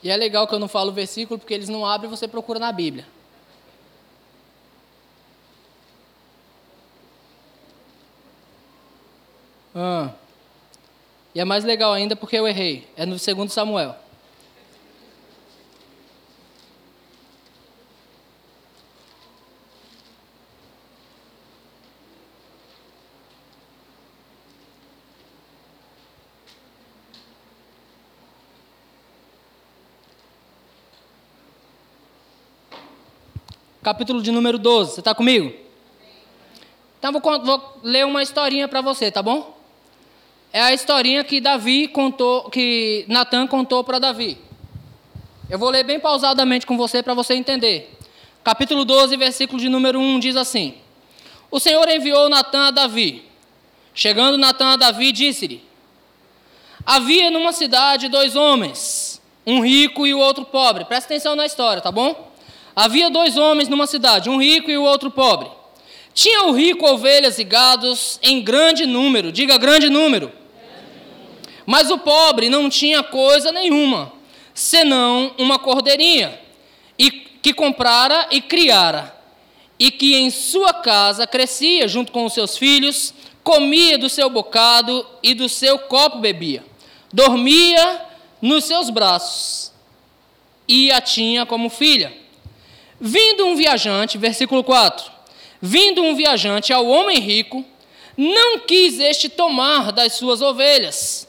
E 0.03 0.09
é 0.09 0.17
legal 0.17 0.47
que 0.47 0.55
eu 0.55 0.59
não 0.59 0.67
falo 0.67 0.89
o 0.89 0.93
versículo, 0.93 1.37
porque 1.37 1.53
eles 1.53 1.69
não 1.69 1.85
abrem 1.85 2.11
e 2.11 2.15
você 2.15 2.27
procura 2.27 2.59
na 2.59 2.71
Bíblia. 2.71 3.05
Ah. 9.75 10.11
E 11.33 11.39
é 11.39 11.45
mais 11.45 11.63
legal 11.63 11.93
ainda 11.93 12.15
porque 12.15 12.35
eu 12.35 12.47
errei. 12.47 12.87
É 12.97 13.05
no 13.05 13.17
segundo 13.17 13.49
Samuel. 13.49 13.95
Capítulo 33.83 34.21
de 34.21 34.31
número 34.31 34.57
12. 34.57 34.93
Você 34.93 35.01
está 35.01 35.15
comigo? 35.15 35.53
Então 36.99 37.11
vou, 37.11 37.21
vou 37.21 37.79
ler 37.83 38.05
uma 38.05 38.21
historinha 38.21 38.67
para 38.67 38.81
você, 38.81 39.09
tá 39.11 39.23
bom? 39.23 39.61
é 40.53 40.61
a 40.61 40.73
historinha 40.73 41.23
que 41.23 41.39
Davi 41.39 41.87
contou, 41.87 42.49
que 42.49 43.05
Natan 43.07 43.47
contou 43.47 43.83
para 43.83 43.99
Davi. 43.99 44.37
Eu 45.49 45.57
vou 45.57 45.69
ler 45.69 45.83
bem 45.83 45.99
pausadamente 45.99 46.65
com 46.65 46.77
você 46.77 47.01
para 47.01 47.13
você 47.13 47.33
entender. 47.33 47.97
Capítulo 48.43 48.83
12, 48.83 49.15
versículo 49.17 49.59
de 49.59 49.69
número 49.69 49.99
1 49.99 50.19
diz 50.19 50.35
assim: 50.35 50.75
O 51.49 51.59
Senhor 51.59 51.87
enviou 51.89 52.29
Natan 52.29 52.67
a 52.67 52.71
Davi. 52.71 53.23
Chegando 53.93 54.37
Natan 54.37 54.73
a 54.73 54.75
Davi, 54.75 55.11
disse-lhe: 55.11 55.63
Havia 56.85 57.31
numa 57.31 57.53
cidade 57.53 58.09
dois 58.09 58.35
homens, 58.35 59.21
um 59.45 59.61
rico 59.61 60.05
e 60.05 60.13
o 60.13 60.19
outro 60.19 60.45
pobre. 60.45 60.85
Presta 60.85 61.13
atenção 61.13 61.35
na 61.35 61.45
história, 61.45 61.81
tá 61.81 61.91
bom? 61.91 62.30
Havia 62.75 63.09
dois 63.09 63.37
homens 63.37 63.67
numa 63.67 63.87
cidade, 63.87 64.29
um 64.29 64.41
rico 64.41 64.71
e 64.71 64.77
o 64.77 64.83
outro 64.83 65.11
pobre. 65.11 65.49
Tinha 66.13 66.45
o 66.45 66.51
rico 66.51 66.85
ovelhas 66.85 67.39
e 67.39 67.43
gados 67.43 68.19
em 68.21 68.41
grande 68.41 68.85
número, 68.85 69.31
diga 69.31 69.57
grande 69.57 69.89
número. 69.89 70.31
Mas 71.65 71.89
o 71.89 71.97
pobre 71.97 72.49
não 72.49 72.69
tinha 72.69 73.03
coisa 73.03 73.51
nenhuma, 73.51 74.11
senão 74.53 75.33
uma 75.37 75.59
cordeirinha, 75.59 76.39
e 76.97 77.11
que 77.11 77.53
comprara 77.53 78.27
e 78.31 78.41
criara, 78.41 79.15
e 79.79 79.89
que 79.89 80.15
em 80.15 80.29
sua 80.29 80.73
casa 80.73 81.25
crescia 81.25 81.87
junto 81.87 82.11
com 82.11 82.25
os 82.25 82.33
seus 82.33 82.57
filhos, 82.57 83.13
comia 83.43 83.97
do 83.97 84.09
seu 84.09 84.29
bocado 84.29 85.05
e 85.23 85.33
do 85.33 85.47
seu 85.47 85.79
copo 85.79 86.19
bebia, 86.19 86.63
dormia 87.11 88.01
nos 88.41 88.65
seus 88.65 88.89
braços 88.89 89.71
e 90.67 90.91
a 90.91 91.01
tinha 91.01 91.45
como 91.45 91.69
filha. 91.69 92.20
Vindo 93.03 93.47
um 93.47 93.55
viajante, 93.55 94.19
versículo 94.19 94.63
4: 94.63 95.11
Vindo 95.59 96.03
um 96.03 96.15
viajante 96.15 96.71
ao 96.71 96.85
homem 96.85 97.19
rico, 97.19 97.65
não 98.15 98.59
quis 98.59 98.99
este 98.99 99.27
tomar 99.27 99.91
das 99.91 100.13
suas 100.13 100.39
ovelhas 100.39 101.27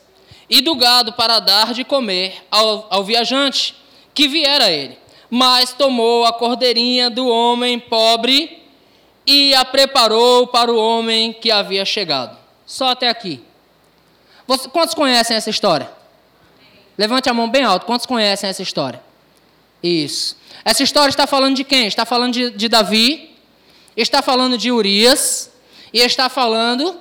e 0.51 0.61
do 0.61 0.75
gado 0.75 1.15
para 1.15 1.39
dar 1.39 1.73
de 1.73 1.83
comer 1.83 2.45
ao, 2.51 2.87
ao 2.91 3.03
viajante 3.03 3.75
que 4.13 4.29
viera 4.29 4.71
ele. 4.71 4.99
Mas 5.31 5.73
tomou 5.73 6.27
a 6.27 6.33
cordeirinha 6.35 7.09
do 7.09 7.27
homem 7.27 7.81
pobre 7.81 8.63
e 9.27 9.55
a 9.55 9.65
preparou 9.65 10.47
para 10.49 10.71
o 10.71 10.77
homem 10.77 11.33
que 11.33 11.51
havia 11.51 11.87
chegado. 11.87 12.37
Só 12.67 12.89
até 12.89 13.09
aqui. 13.09 13.43
Você, 14.47 14.69
quantos 14.69 14.95
conhecem 14.95 15.39
essa 15.39 15.49
história? 15.49 15.91
Levante 16.99 17.31
a 17.31 17.33
mão 17.35 17.49
bem 17.49 17.65
alto. 17.65 17.87
Quantos 17.87 18.05
conhecem 18.05 18.51
essa 18.51 18.63
história? 18.63 19.12
Isso. 19.83 20.37
Essa 20.65 20.83
história 20.83 21.11
está 21.11 21.27
falando 21.27 21.57
de 21.57 21.65
quem? 21.65 21.87
Está 21.87 22.07
falando 22.07 22.33
de, 22.33 22.51
de 22.51 22.69
Davi, 22.69 23.35
está 23.97 24.23
falando 24.23 24.57
de 24.57 24.71
Urias 24.71 25.51
e 25.93 25.99
está 25.99 26.29
falando 26.29 27.01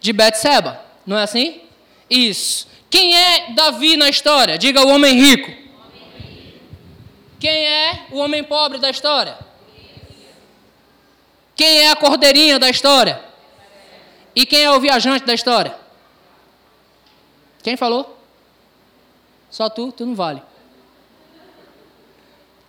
de 0.00 0.12
Betseba. 0.12 0.80
Não 1.04 1.18
é 1.18 1.24
assim? 1.24 1.60
Isso. 2.08 2.68
Quem 2.88 3.16
é 3.16 3.52
Davi 3.52 3.96
na 3.96 4.08
história? 4.08 4.56
Diga 4.56 4.82
o 4.82 4.88
homem 4.88 5.14
rico. 5.14 5.50
Quem 7.40 7.66
é 7.66 8.06
o 8.12 8.18
homem 8.18 8.44
pobre 8.44 8.78
da 8.78 8.90
história? 8.90 9.36
Quem 11.56 11.80
é 11.80 11.90
a 11.90 11.96
cordeirinha 11.96 12.58
da 12.58 12.70
história? 12.70 13.20
E 14.34 14.46
quem 14.46 14.62
é 14.62 14.70
o 14.70 14.80
viajante 14.80 15.24
da 15.24 15.34
história? 15.34 15.74
Quem 17.62 17.76
falou? 17.76 18.18
Só 19.50 19.68
tu, 19.68 19.92
tu 19.92 20.06
não 20.06 20.14
vale. 20.14 20.42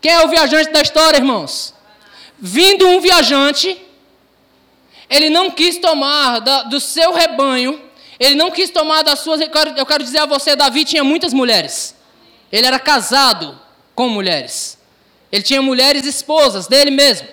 Quem 0.03 0.11
é 0.11 0.25
o 0.25 0.27
viajante 0.27 0.69
da 0.69 0.81
história, 0.81 1.15
irmãos? 1.17 1.73
Vindo 2.37 2.85
um 2.85 2.99
viajante, 2.99 3.81
ele 5.09 5.29
não 5.29 5.49
quis 5.49 5.77
tomar 5.77 6.39
da, 6.39 6.63
do 6.63 6.77
seu 6.81 7.13
rebanho 7.13 7.81
Ele 8.19 8.35
não 8.35 8.51
quis 8.51 8.69
tomar 8.69 9.01
das 9.01 9.19
suas. 9.19 9.39
Eu 9.39 9.49
quero, 9.49 9.69
eu 9.77 9.85
quero 9.85 10.03
dizer 10.03 10.19
a 10.19 10.25
você: 10.25 10.57
Davi 10.57 10.83
tinha 10.83 11.05
muitas 11.05 11.33
mulheres. 11.33 11.95
Ele 12.51 12.67
era 12.67 12.77
casado 12.79 13.57
com 13.95 14.09
mulheres. 14.09 14.77
Ele 15.31 15.41
tinha 15.41 15.61
mulheres 15.61 16.05
esposas 16.05 16.67
dele 16.67 16.91
mesmo. 16.91 17.27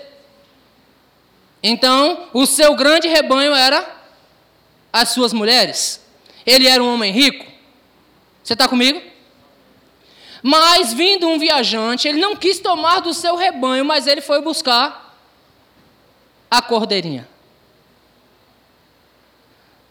Então, 1.62 2.28
o 2.32 2.46
seu 2.46 2.74
grande 2.76 3.08
rebanho 3.08 3.52
era 3.52 3.84
as 4.92 5.08
suas 5.08 5.32
mulheres. 5.32 6.00
Ele 6.46 6.68
era 6.68 6.82
um 6.82 6.94
homem 6.94 7.12
rico. 7.12 7.44
Você 8.44 8.52
está 8.52 8.68
comigo? 8.68 9.09
Mas, 10.42 10.92
vindo 10.92 11.28
um 11.28 11.38
viajante, 11.38 12.08
ele 12.08 12.20
não 12.20 12.34
quis 12.34 12.58
tomar 12.58 13.00
do 13.00 13.12
seu 13.12 13.36
rebanho, 13.36 13.84
mas 13.84 14.06
ele 14.06 14.20
foi 14.20 14.40
buscar 14.40 15.16
a 16.50 16.62
cordeirinha. 16.62 17.28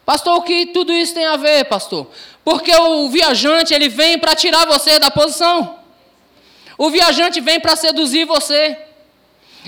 Pastor, 0.05 0.37
o 0.37 0.41
que 0.41 0.65
tudo 0.67 0.91
isso 0.91 1.13
tem 1.13 1.25
a 1.25 1.37
ver, 1.37 1.65
pastor? 1.65 2.07
Porque 2.43 2.75
o 2.75 3.09
viajante, 3.09 3.73
ele 3.73 3.89
vem 3.89 4.17
para 4.17 4.35
tirar 4.35 4.65
você 4.65 4.97
da 4.97 5.11
posição. 5.11 5.77
O 6.77 6.89
viajante 6.89 7.39
vem 7.39 7.59
para 7.59 7.75
seduzir 7.75 8.25
você. 8.25 8.77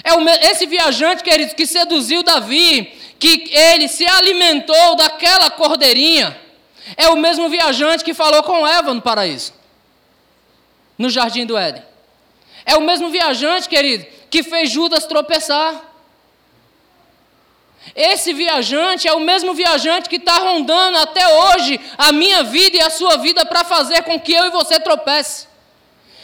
É 0.03 0.49
esse 0.49 0.65
viajante, 0.65 1.23
queridos, 1.23 1.53
que 1.53 1.67
seduziu 1.67 2.23
Davi, 2.23 2.85
que 3.19 3.51
ele 3.53 3.87
se 3.87 4.05
alimentou 4.07 4.95
daquela 4.95 5.51
cordeirinha, 5.51 6.35
é 6.97 7.07
o 7.09 7.17
mesmo 7.17 7.47
viajante 7.49 8.03
que 8.03 8.13
falou 8.13 8.41
com 8.41 8.65
Eva 8.65 8.93
no 8.93 9.01
paraíso, 9.01 9.53
no 11.01 11.09
jardim 11.09 11.45
do 11.45 11.57
Éden. 11.57 11.83
É 12.65 12.77
o 12.77 12.81
mesmo 12.81 13.09
viajante, 13.09 13.67
querido, 13.67 14.05
que 14.29 14.43
fez 14.43 14.69
Judas 14.69 15.05
tropeçar. 15.05 15.89
Esse 17.95 18.31
viajante 18.33 19.07
é 19.07 19.13
o 19.13 19.19
mesmo 19.19 19.53
viajante 19.53 20.07
que 20.07 20.17
está 20.17 20.37
rondando 20.37 20.99
até 20.99 21.27
hoje 21.27 21.81
a 21.97 22.11
minha 22.11 22.43
vida 22.43 22.77
e 22.77 22.81
a 22.81 22.91
sua 22.91 23.17
vida 23.17 23.43
para 23.43 23.63
fazer 23.63 24.03
com 24.03 24.19
que 24.19 24.31
eu 24.31 24.45
e 24.45 24.49
você 24.51 24.79
tropece. 24.79 25.47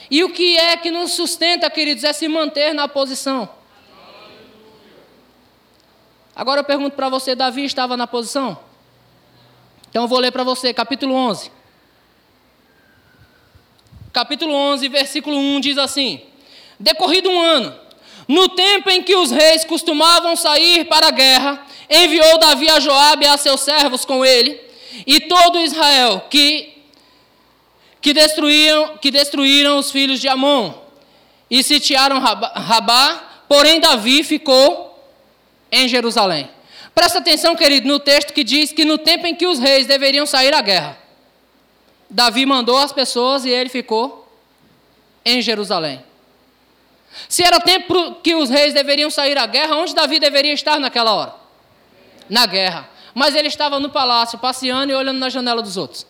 E 0.10 0.24
o 0.24 0.30
que 0.30 0.58
é 0.58 0.78
que 0.78 0.92
nos 0.92 1.14
sustenta, 1.14 1.70
queridos, 1.70 2.04
é 2.04 2.14
se 2.14 2.28
manter 2.28 2.74
na 2.74 2.88
posição. 2.88 3.50
Agora 6.36 6.62
eu 6.62 6.64
pergunto 6.64 6.96
para 6.96 7.10
você: 7.10 7.34
Davi 7.34 7.66
estava 7.66 7.98
na 7.98 8.06
posição? 8.06 8.60
Então 9.90 10.04
eu 10.04 10.08
vou 10.08 10.20
ler 10.20 10.32
para 10.32 10.44
você, 10.44 10.72
capítulo 10.74 11.16
11. 11.16 11.57
Capítulo 14.18 14.52
11, 14.52 14.90
versículo 14.90 15.38
1 15.38 15.60
diz 15.60 15.78
assim: 15.78 16.20
Decorrido 16.80 17.30
um 17.30 17.40
ano, 17.40 17.72
no 18.28 18.50
tempo 18.50 18.90
em 18.90 19.04
que 19.04 19.16
os 19.16 19.30
reis 19.30 19.64
costumavam 19.64 20.36
sair 20.36 20.86
para 20.86 21.10
a 21.10 21.12
guerra, 21.12 21.64
enviou 21.88 22.40
Davi 22.40 22.68
a 22.68 22.80
Joabe 22.80 23.26
e 23.26 23.28
a 23.28 23.38
seus 23.38 23.62
servos 23.62 24.06
com 24.06 24.26
ele, 24.26 24.60
e 25.06 25.20
todo 25.20 25.60
Israel 25.60 26.26
que 26.32 26.74
que 28.02 28.12
destruíram, 28.12 28.98
que 28.98 29.12
destruíram 29.12 29.78
os 29.78 29.92
filhos 29.92 30.20
de 30.20 30.28
Amon 30.28 30.74
e 31.48 31.62
sitiaram 31.62 32.18
Rabá, 32.20 33.44
porém 33.48 33.80
Davi 33.80 34.24
ficou 34.24 35.00
em 35.72 35.88
Jerusalém. 35.88 36.50
Presta 36.96 37.20
atenção, 37.20 37.56
querido, 37.56 37.88
no 37.88 38.00
texto 38.00 38.34
que 38.34 38.44
diz 38.44 38.72
que 38.72 38.84
no 38.84 38.98
tempo 38.98 39.28
em 39.28 39.36
que 39.36 39.46
os 39.46 39.60
reis 39.60 39.86
deveriam 39.86 40.26
sair 40.26 40.56
à 40.56 40.62
guerra, 40.62 41.07
Davi 42.10 42.46
mandou 42.46 42.78
as 42.78 42.92
pessoas 42.92 43.46
e 43.46 43.50
ele 43.50 43.70
ficou 43.70 44.28
em 45.26 45.42
Jerusalém. 45.42 46.04
Se 47.28 47.44
era 47.44 47.60
tempo 47.60 48.16
que 48.16 48.36
os 48.36 48.50
reis 48.50 48.74
deveriam 48.74 49.10
sair 49.10 49.38
à 49.38 49.46
guerra, 49.46 49.76
onde 49.76 49.94
Davi 49.94 50.20
deveria 50.20 50.54
estar 50.54 50.80
naquela 50.80 51.14
hora? 51.14 51.36
Na 52.30 52.46
guerra. 52.46 52.90
Mas 53.14 53.36
ele 53.36 53.48
estava 53.48 53.80
no 53.80 53.90
palácio, 53.90 54.38
passeando 54.38 54.92
e 54.92 54.96
olhando 54.96 55.18
na 55.18 55.30
janela 55.30 55.62
dos 55.62 55.76
outros. 55.76 56.06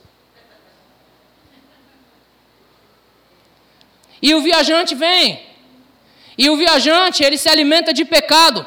E 4.21 4.33
o 4.35 4.41
viajante 4.41 4.93
vem. 4.93 5.45
E 6.37 6.49
o 6.49 6.57
viajante, 6.57 7.23
ele 7.23 7.37
se 7.37 7.49
alimenta 7.49 7.93
de 7.93 8.05
pecado. 8.05 8.65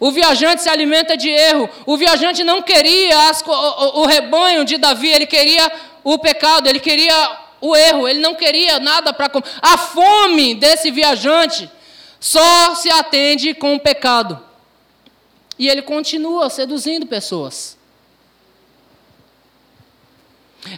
O 0.00 0.10
viajante 0.10 0.62
se 0.62 0.68
alimenta 0.70 1.14
de 1.14 1.28
erro. 1.28 1.68
O 1.84 1.94
viajante 1.98 2.42
não 2.42 2.62
queria 2.62 3.28
as, 3.28 3.42
o, 3.46 4.00
o, 4.00 4.06
rebanho 4.06 4.64
de 4.64 4.78
Davi, 4.78 5.08
ele 5.12 5.26
queria 5.26 5.70
o 6.02 6.18
pecado, 6.18 6.66
ele 6.66 6.80
queria 6.80 7.38
o 7.60 7.76
erro, 7.76 8.08
ele 8.08 8.18
não 8.18 8.34
queria 8.34 8.80
nada 8.80 9.12
para 9.12 9.28
comer. 9.28 9.46
A 9.60 9.76
fome 9.76 10.54
desse 10.54 10.90
viajante 10.90 11.70
só 12.18 12.74
se 12.74 12.90
atende 12.90 13.52
com 13.52 13.74
o 13.74 13.80
pecado. 13.80 14.42
E 15.58 15.68
ele 15.68 15.82
continua 15.82 16.48
seduzindo 16.48 17.06
pessoas. 17.06 17.78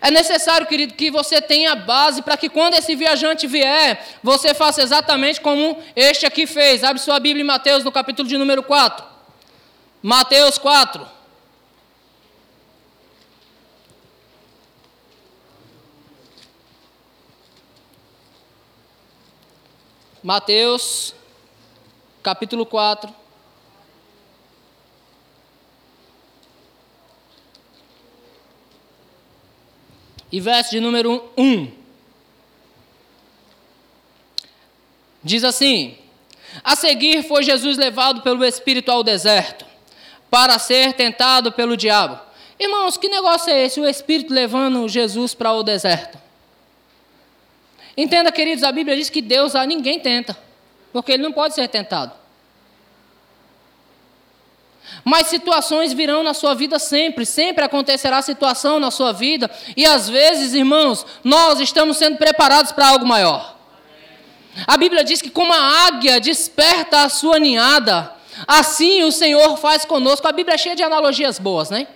É 0.00 0.10
necessário, 0.10 0.66
querido, 0.66 0.94
que 0.94 1.12
você 1.12 1.40
tenha 1.40 1.76
base 1.76 2.22
para 2.22 2.36
que 2.36 2.48
quando 2.48 2.74
esse 2.74 2.96
viajante 2.96 3.46
vier, 3.46 4.04
você 4.20 4.52
faça 4.52 4.82
exatamente 4.82 5.40
como 5.40 5.78
este 5.94 6.26
aqui 6.26 6.44
fez. 6.44 6.82
Abre 6.82 7.00
sua 7.00 7.20
Bíblia 7.20 7.42
em 7.42 7.46
Mateus, 7.46 7.84
no 7.84 7.92
capítulo 7.92 8.28
de 8.28 8.36
número 8.36 8.64
4. 8.64 9.11
Mateus 10.02 10.58
4. 10.58 11.06
Mateus, 20.22 21.14
capítulo 22.22 22.66
4. 22.66 23.22
e 30.32 30.40
verso 30.40 30.70
de 30.70 30.80
número 30.80 31.30
1. 31.36 31.70
Diz 35.22 35.44
assim: 35.44 35.98
A 36.64 36.74
seguir 36.74 37.22
foi 37.28 37.42
Jesus 37.42 37.76
levado 37.76 38.22
pelo 38.22 38.42
Espírito 38.42 38.90
ao 38.90 39.04
deserto, 39.04 39.66
para 40.32 40.58
ser 40.58 40.94
tentado 40.94 41.52
pelo 41.52 41.76
diabo. 41.76 42.18
Irmãos, 42.58 42.96
que 42.96 43.06
negócio 43.06 43.52
é 43.52 43.66
esse? 43.66 43.78
O 43.78 43.86
Espírito 43.86 44.32
levando 44.32 44.88
Jesus 44.88 45.34
para 45.34 45.52
o 45.52 45.62
deserto. 45.62 46.16
Entenda, 47.94 48.32
queridos, 48.32 48.64
a 48.64 48.72
Bíblia 48.72 48.96
diz 48.96 49.10
que 49.10 49.20
Deus 49.20 49.54
a 49.54 49.66
ninguém 49.66 50.00
tenta, 50.00 50.34
porque 50.90 51.12
ele 51.12 51.22
não 51.22 51.32
pode 51.32 51.54
ser 51.54 51.68
tentado. 51.68 52.14
Mas 55.04 55.26
situações 55.26 55.92
virão 55.92 56.22
na 56.22 56.32
sua 56.32 56.54
vida 56.54 56.78
sempre, 56.78 57.26
sempre 57.26 57.62
acontecerá 57.62 58.22
situação 58.22 58.80
na 58.80 58.90
sua 58.90 59.12
vida, 59.12 59.50
e 59.76 59.84
às 59.84 60.08
vezes, 60.08 60.54
irmãos, 60.54 61.04
nós 61.22 61.60
estamos 61.60 61.98
sendo 61.98 62.16
preparados 62.16 62.72
para 62.72 62.88
algo 62.88 63.04
maior. 63.04 63.54
A 64.66 64.78
Bíblia 64.78 65.04
diz 65.04 65.20
que 65.20 65.28
como 65.28 65.52
a 65.52 65.86
águia 65.88 66.18
desperta 66.18 67.02
a 67.02 67.10
sua 67.10 67.38
ninhada, 67.38 68.21
assim 68.46 69.02
o 69.04 69.12
Senhor 69.12 69.56
faz 69.56 69.84
conosco. 69.84 70.26
A 70.26 70.32
Bíblia 70.32 70.54
é 70.54 70.58
cheia 70.58 70.76
de 70.76 70.82
analogias 70.82 71.38
boas, 71.38 71.70
né? 71.70 71.86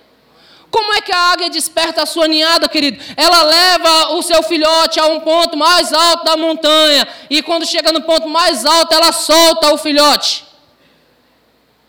Como 0.71 0.93
é 0.93 1.01
que 1.01 1.13
a 1.13 1.33
águia 1.33 1.49
desperta 1.49 2.03
a 2.03 2.07
sua 2.07 2.27
ninhada, 2.27 2.69
querido? 2.69 3.03
Ela 3.17 3.43
leva 3.43 4.13
o 4.15 4.23
seu 4.23 4.43
filhote 4.43 4.99
a 4.99 5.07
um 5.07 5.21
ponto 5.21 5.57
mais 5.57 5.93
alto 5.93 6.25
da 6.25 6.37
montanha, 6.37 7.07
e 7.31 7.43
quando 7.43 7.65
chega 7.67 7.93
no 7.93 8.03
ponto 8.03 8.29
mais 8.29 8.65
alto, 8.65 8.93
ela 8.93 9.13
solta 9.13 9.73
o 9.73 9.79
filhote. 9.79 10.45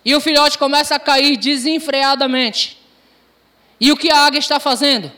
E 0.06 0.16
o 0.16 0.22
filhote 0.22 0.58
começa 0.58 0.96
a 0.96 1.00
cair 1.00 1.36
desenfreadamente. 1.36 2.78
E 3.80 3.92
o 3.92 3.98
que 3.98 4.10
a 4.10 4.26
águia 4.26 4.40
está 4.40 4.60
fazendo? 4.60 5.12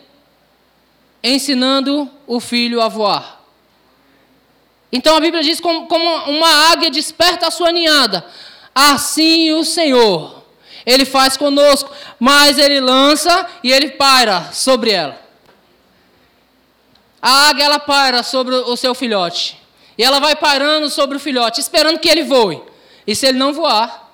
Ensinando 1.23 2.09
o 2.25 2.39
filho 2.39 2.81
a 2.81 2.87
voar. 2.87 3.39
Então 4.91 5.15
a 5.15 5.19
Bíblia 5.19 5.43
diz: 5.43 5.59
como, 5.59 5.85
como 5.87 6.03
uma 6.31 6.71
águia 6.71 6.89
desperta 6.89 7.47
a 7.47 7.51
sua 7.51 7.71
ninhada, 7.71 8.25
assim 8.79 9.51
o 9.51 9.63
Senhor, 9.63 10.43
Ele 10.85 11.05
faz 11.05 11.37
conosco, 11.37 11.91
mas 12.19 12.57
Ele 12.57 12.79
lança 12.79 13.47
e 13.63 13.71
Ele 13.71 13.91
paira 13.91 14.49
sobre 14.51 14.91
ela. 14.91 15.19
A 17.21 17.49
águia 17.49 17.65
ela 17.65 17.79
paira 17.79 18.23
sobre 18.23 18.55
o 18.55 18.75
seu 18.77 18.95
filhote. 18.95 19.59
E 19.97 20.03
ela 20.03 20.19
vai 20.19 20.35
parando 20.35 20.89
sobre 20.89 21.17
o 21.17 21.19
filhote, 21.19 21.59
esperando 21.59 21.99
que 21.99 22.07
ele 22.07 22.23
voe. 22.23 22.63
E 23.05 23.13
se 23.13 23.27
ele 23.27 23.37
não 23.37 23.51
voar, 23.51 24.09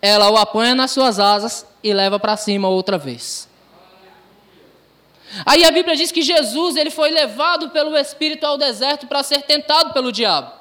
ela 0.00 0.30
o 0.30 0.36
apanha 0.36 0.74
nas 0.74 0.90
suas 0.90 1.18
asas 1.20 1.66
e 1.84 1.92
leva 1.92 2.18
para 2.18 2.36
cima 2.36 2.68
outra 2.68 2.96
vez. 2.96 3.48
Aí 5.44 5.64
a 5.64 5.70
Bíblia 5.70 5.96
diz 5.96 6.10
que 6.10 6.22
Jesus 6.22 6.76
ele 6.76 6.90
foi 6.90 7.10
levado 7.10 7.70
pelo 7.70 7.96
Espírito 7.96 8.44
ao 8.44 8.56
deserto 8.56 9.06
para 9.06 9.22
ser 9.22 9.42
tentado 9.42 9.92
pelo 9.92 10.10
diabo. 10.10 10.52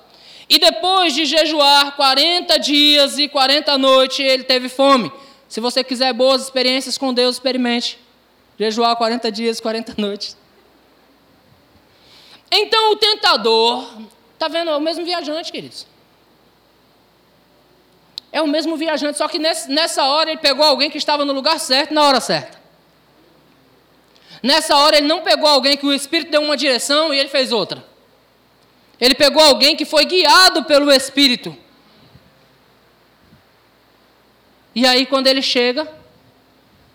E 0.52 0.60
depois 0.60 1.14
de 1.14 1.24
jejuar 1.24 1.96
40 1.96 2.60
dias 2.60 3.18
e 3.18 3.30
40 3.30 3.78
noites, 3.78 4.20
ele 4.20 4.44
teve 4.44 4.68
fome. 4.68 5.10
Se 5.48 5.62
você 5.62 5.82
quiser 5.82 6.12
boas 6.12 6.42
experiências 6.42 6.98
com 6.98 7.14
Deus, 7.14 7.38
experimente. 7.38 7.98
Jejuar 8.60 8.98
40 8.98 9.32
dias 9.32 9.60
e 9.60 9.62
40 9.62 9.94
noites. 9.98 10.36
Então 12.52 12.92
o 12.92 12.98
tentador, 12.98 13.88
está 14.34 14.50
vendo? 14.50 14.72
É 14.72 14.76
o 14.76 14.82
mesmo 14.82 15.06
viajante, 15.06 15.54
queridos. 15.54 15.88
É 18.30 18.42
o 18.42 18.48
mesmo 18.48 18.76
viajante, 18.76 19.20
só 19.20 19.30
que 19.30 19.40
nessa 19.40 20.04
hora 20.04 20.32
ele 20.32 20.42
pegou 20.42 20.66
alguém 20.66 20.90
que 20.90 20.98
estava 20.98 21.24
no 21.24 21.32
lugar 21.32 21.62
certo, 21.62 21.94
na 21.94 22.04
hora 22.04 22.20
certa. 22.20 22.60
Nessa 24.44 24.76
hora 24.76 24.98
ele 24.98 25.08
não 25.08 25.22
pegou 25.22 25.48
alguém 25.48 25.78
que 25.78 25.86
o 25.86 25.94
Espírito 25.94 26.30
deu 26.30 26.42
uma 26.42 26.58
direção 26.58 27.14
e 27.14 27.20
ele 27.20 27.30
fez 27.30 27.54
outra. 27.54 27.90
Ele 29.02 29.16
pegou 29.16 29.42
alguém 29.42 29.76
que 29.76 29.84
foi 29.84 30.06
guiado 30.06 30.64
pelo 30.66 30.92
Espírito. 30.92 31.58
E 34.76 34.86
aí, 34.86 35.08
quando 35.08 35.26
ele 35.26 35.42
chega, 35.42 35.92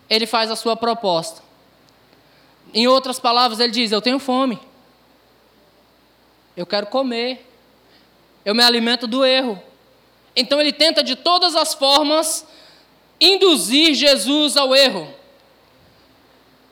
ele 0.09 0.25
faz 0.25 0.49
a 0.49 0.57
sua 0.57 0.77
proposta. 0.77 1.43
Em 2.73 2.87
outras 2.87 3.19
palavras, 3.19 3.59
ele 3.59 3.73
diz: 3.73 3.91
Eu 3.91 4.01
tenho 4.01 4.21
fome. 4.21 4.61
Eu 6.57 6.65
quero 6.65 6.87
comer. 6.87 7.45
Eu 8.45 8.55
me 8.55 8.63
alimento 8.63 9.09
do 9.09 9.25
erro. 9.25 9.61
Então 10.37 10.61
ele 10.61 10.73
tenta 10.73 11.03
de 11.03 11.17
todas 11.17 11.57
as 11.57 11.75
formas 11.75 12.47
induzir 13.21 13.95
Jesus 13.95 14.57
ao 14.57 14.77
erro. 14.77 15.13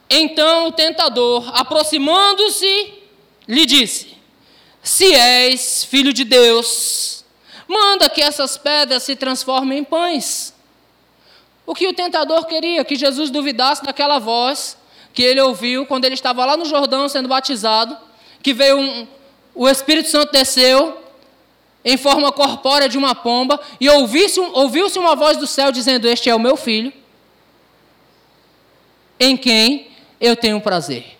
Então 0.09 0.69
o 0.69 0.73
tentador, 0.73 1.51
aproximando-se, 1.53 2.95
lhe 3.49 3.67
disse: 3.67 4.14
Se 4.85 5.15
és 5.15 5.83
filho 5.83 6.13
de 6.13 6.25
Deus, 6.25 7.25
manda 7.67 8.11
que 8.11 8.21
essas 8.21 8.59
pedras 8.59 9.03
se 9.03 9.17
transformem 9.17 9.79
em 9.79 9.85
pães. 9.85 10.53
O 11.65 11.75
que 11.75 11.89
o 11.89 11.95
tentador 11.95 12.45
queria? 12.45 12.85
Que 12.85 12.95
Jesus 12.95 13.31
duvidasse 13.31 13.83
daquela 13.83 14.19
voz 14.19 14.77
que 15.15 15.23
ele 15.23 15.41
ouviu 15.41 15.87
quando 15.87 16.05
ele 16.05 16.15
estava 16.15 16.45
lá 16.45 16.55
no 16.55 16.67
Jordão 16.67 17.09
sendo 17.09 17.29
batizado, 17.29 17.97
que 18.43 18.53
veio 18.53 18.79
um, 18.79 19.09
o 19.55 19.67
Espírito 19.67 20.11
Santo 20.11 20.33
desceu 20.33 21.01
em 21.83 21.97
forma 21.97 22.31
corpórea 22.31 22.89
de 22.89 22.99
uma 22.99 23.15
pomba 23.15 23.59
e 23.81 23.89
ouviu-se 23.89 24.99
uma 24.99 25.17
voz 25.17 25.39
do 25.39 25.47
céu 25.47 25.73
dizendo: 25.73 26.07
Este 26.07 26.29
é 26.29 26.35
o 26.35 26.39
meu 26.39 26.57
filho, 26.57 26.93
em 29.19 29.35
quem 29.35 29.93
eu 30.21 30.37
tenho 30.37 30.61
prazer. 30.61 31.17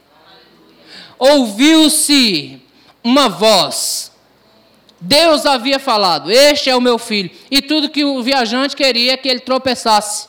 Ouviu-se 1.19 2.61
uma 3.05 3.29
voz. 3.29 4.11
Deus 4.99 5.45
havia 5.45 5.79
falado: 5.79 6.31
Este 6.31 6.71
é 6.71 6.75
o 6.75 6.81
meu 6.81 6.99
filho. 6.99 7.31
E 7.51 7.61
tudo 7.61 7.91
que 7.91 8.05
o 8.05 8.23
viajante 8.23 8.75
queria 8.75 9.13
é 9.13 9.17
que 9.17 9.29
ele 9.29 9.41
tropeçasse. 9.41 10.29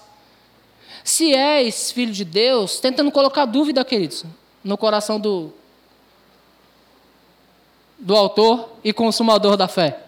Se 1.04 1.34
és 1.34 1.92
filho 1.92 2.12
de 2.12 2.26
Deus, 2.26 2.80
tentando 2.80 3.12
colocar 3.12 3.46
dúvida, 3.46 3.86
queridos, 3.86 4.26
no 4.64 4.78
coração 4.78 5.20
do, 5.20 5.54
do 7.98 8.16
autor 8.16 8.72
e 8.84 8.92
consumador 8.92 9.56
da 9.56 9.68
fé. 9.68 10.00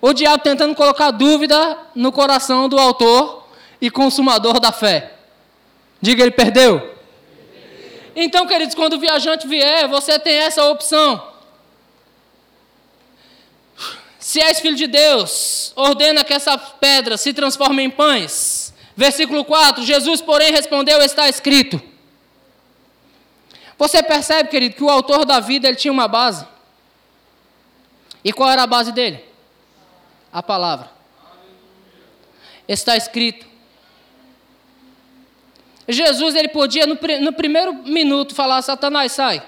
O 0.00 0.12
diabo 0.12 0.42
tentando 0.42 0.74
colocar 0.74 1.10
dúvida 1.10 1.78
no 1.94 2.10
coração 2.10 2.68
do 2.68 2.78
autor 2.78 3.46
e 3.80 3.90
consumador 3.90 4.58
da 4.58 4.72
fé. 4.72 5.14
Diga, 6.00 6.22
ele 6.22 6.32
perdeu? 6.32 6.96
Então, 8.14 8.46
queridos, 8.46 8.74
quando 8.74 8.94
o 8.94 8.98
viajante 8.98 9.46
vier, 9.46 9.88
você 9.88 10.18
tem 10.18 10.34
essa 10.34 10.64
opção. 10.66 11.31
Se 14.32 14.40
és 14.40 14.60
filho 14.60 14.76
de 14.76 14.86
Deus, 14.86 15.74
ordena 15.76 16.24
que 16.24 16.32
essa 16.32 16.56
pedra 16.56 17.18
se 17.18 17.34
transforme 17.34 17.82
em 17.82 17.90
pães. 17.90 18.72
Versículo 18.96 19.44
4: 19.44 19.84
Jesus, 19.84 20.22
porém, 20.22 20.50
respondeu: 20.50 21.02
Está 21.02 21.28
escrito. 21.28 21.78
Você 23.76 24.02
percebe, 24.02 24.48
querido, 24.48 24.74
que 24.74 24.82
o 24.82 24.88
autor 24.88 25.26
da 25.26 25.38
vida 25.38 25.68
ele 25.68 25.76
tinha 25.76 25.92
uma 25.92 26.08
base. 26.08 26.46
E 28.24 28.32
qual 28.32 28.48
era 28.48 28.62
a 28.62 28.66
base 28.66 28.90
dele? 28.90 29.22
A 30.32 30.42
palavra. 30.42 30.90
Está 32.66 32.96
escrito. 32.96 33.44
Jesus 35.86 36.34
ele 36.34 36.48
podia 36.48 36.86
no, 36.86 36.98
no 37.20 37.34
primeiro 37.34 37.74
minuto 37.84 38.34
falar: 38.34 38.62
Satanás, 38.62 39.12
sai. 39.12 39.42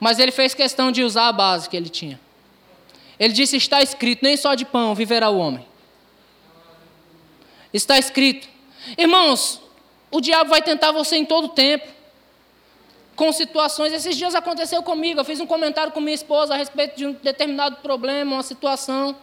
Mas 0.00 0.18
ele 0.18 0.32
fez 0.32 0.54
questão 0.54 0.90
de 0.90 1.04
usar 1.04 1.28
a 1.28 1.32
base 1.32 1.70
que 1.70 1.76
ele 1.76 1.88
tinha. 1.88 2.18
Ele 3.22 3.32
disse: 3.32 3.56
Está 3.56 3.80
escrito, 3.80 4.24
nem 4.24 4.36
só 4.36 4.56
de 4.56 4.64
pão 4.64 4.96
viverá 4.96 5.30
o 5.30 5.38
homem 5.38 5.64
Está 7.72 7.96
escrito. 7.96 8.48
Irmãos, 8.98 9.62
o 10.10 10.20
diabo 10.20 10.50
vai 10.50 10.60
tentar 10.60 10.90
você 10.90 11.16
em 11.16 11.24
todo 11.24 11.48
tempo. 11.50 11.86
Com 13.14 13.32
situações. 13.32 13.92
Esses 13.92 14.16
dias 14.16 14.34
aconteceu 14.34 14.82
comigo. 14.82 15.20
Eu 15.20 15.24
fiz 15.24 15.38
um 15.38 15.46
comentário 15.46 15.92
com 15.92 16.00
minha 16.00 16.14
esposa 16.14 16.52
a 16.52 16.56
respeito 16.56 16.96
de 16.96 17.06
um 17.06 17.12
determinado 17.12 17.76
problema, 17.76 18.34
uma 18.34 18.42
situação. 18.42 19.16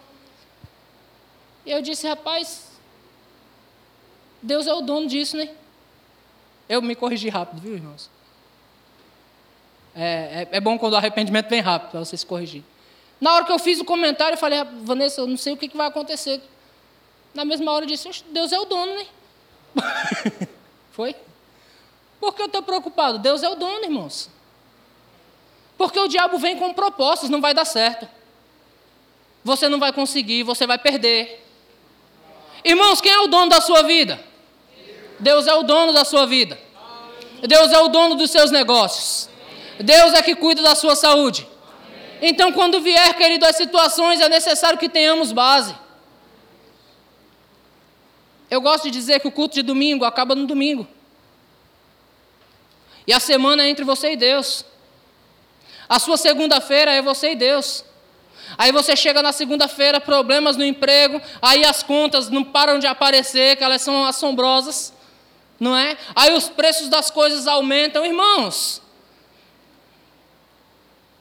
E 1.66 1.70
eu 1.70 1.82
disse, 1.82 2.08
rapaz, 2.08 2.70
Deus 4.42 4.66
é 4.66 4.72
o 4.72 4.80
dono 4.80 5.06
disso, 5.06 5.36
né? 5.36 5.50
Eu 6.66 6.80
me 6.80 6.96
corrigi 6.96 7.28
rápido, 7.28 7.60
viu, 7.60 7.74
irmãos? 7.74 8.10
É, 9.94 10.48
é, 10.50 10.56
é 10.56 10.60
bom 10.60 10.78
quando 10.78 10.94
o 10.94 10.96
arrependimento 10.96 11.50
vem 11.50 11.60
rápido, 11.60 11.90
para 11.90 12.00
você 12.00 12.16
se 12.16 12.24
corrigir. 12.24 12.64
Na 13.20 13.34
hora 13.34 13.44
que 13.44 13.52
eu 13.52 13.58
fiz 13.58 13.78
o 13.78 13.84
comentário, 13.84 14.34
eu 14.34 14.38
falei, 14.38 14.58
Vanessa, 14.82 15.20
eu 15.20 15.26
não 15.26 15.36
sei 15.36 15.52
o 15.52 15.56
que, 15.56 15.68
que 15.68 15.76
vai 15.76 15.88
acontecer. 15.88 16.40
Na 17.34 17.44
mesma 17.44 17.70
hora 17.72 17.84
eu 17.84 17.88
disse, 17.88 18.08
Deus 18.30 18.52
é 18.52 18.58
o 18.58 18.64
dono, 18.64 18.94
né? 18.94 19.06
Foi? 20.92 21.14
Por 22.18 22.34
que 22.34 22.42
eu 22.42 22.46
estou 22.46 22.62
preocupado? 22.62 23.18
Deus 23.18 23.42
é 23.42 23.48
o 23.48 23.54
dono, 23.54 23.84
irmãos. 23.84 24.30
Porque 25.76 25.98
o 25.98 26.08
diabo 26.08 26.38
vem 26.38 26.58
com 26.58 26.72
propostas, 26.74 27.30
não 27.30 27.40
vai 27.40 27.54
dar 27.54 27.64
certo. 27.64 28.08
Você 29.44 29.68
não 29.68 29.78
vai 29.78 29.92
conseguir, 29.92 30.42
você 30.42 30.66
vai 30.66 30.78
perder. 30.78 31.42
Irmãos, 32.64 33.00
quem 33.00 33.12
é 33.12 33.20
o 33.20 33.26
dono 33.26 33.48
da 33.48 33.60
sua 33.60 33.82
vida? 33.82 34.22
Deus 35.18 35.46
é 35.46 35.54
o 35.54 35.62
dono 35.62 35.92
da 35.92 36.04
sua 36.04 36.26
vida. 36.26 36.58
Deus 37.46 37.72
é 37.72 37.78
o 37.78 37.88
dono 37.88 38.14
dos 38.14 38.30
seus 38.30 38.50
negócios. 38.50 39.28
Deus 39.78 40.12
é 40.12 40.22
que 40.22 40.34
cuida 40.34 40.60
da 40.60 40.74
sua 40.74 40.94
saúde. 40.94 41.46
Então, 42.20 42.52
quando 42.52 42.80
vier, 42.80 43.14
querido, 43.16 43.46
as 43.46 43.56
situações, 43.56 44.20
é 44.20 44.28
necessário 44.28 44.78
que 44.78 44.88
tenhamos 44.88 45.32
base. 45.32 45.74
Eu 48.50 48.60
gosto 48.60 48.84
de 48.84 48.90
dizer 48.90 49.20
que 49.20 49.28
o 49.28 49.32
culto 49.32 49.54
de 49.54 49.62
domingo 49.62 50.04
acaba 50.04 50.34
no 50.34 50.46
domingo. 50.46 50.86
E 53.06 53.12
a 53.12 53.20
semana 53.20 53.62
é 53.62 53.68
entre 53.68 53.84
você 53.84 54.12
e 54.12 54.16
Deus. 54.16 54.64
A 55.88 55.98
sua 55.98 56.16
segunda-feira 56.16 56.92
é 56.92 57.00
você 57.00 57.32
e 57.32 57.36
Deus. 57.36 57.84
Aí 58.58 58.72
você 58.72 58.96
chega 58.96 59.22
na 59.22 59.32
segunda-feira, 59.32 60.00
problemas 60.00 60.56
no 60.56 60.64
emprego, 60.64 61.20
aí 61.40 61.64
as 61.64 61.82
contas 61.82 62.28
não 62.28 62.44
param 62.44 62.78
de 62.78 62.86
aparecer, 62.86 63.56
que 63.56 63.64
elas 63.64 63.80
são 63.82 64.04
assombrosas, 64.04 64.92
não 65.58 65.76
é? 65.76 65.96
Aí 66.14 66.32
os 66.32 66.48
preços 66.48 66.88
das 66.88 67.10
coisas 67.10 67.46
aumentam, 67.46 68.04
irmãos. 68.04 68.82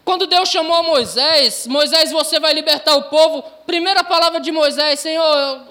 Quando 0.10 0.26
Deus 0.26 0.50
chamou 0.50 0.82
Moisés, 0.82 1.68
Moisés, 1.68 2.12
você 2.12 2.40
vai 2.40 2.52
libertar 2.52 2.96
o 2.96 3.04
povo. 3.04 3.44
Primeira 3.68 4.04
palavra 4.04 4.40
de 4.40 4.52
Moisés, 4.52 5.02
Senhor, 5.02 5.62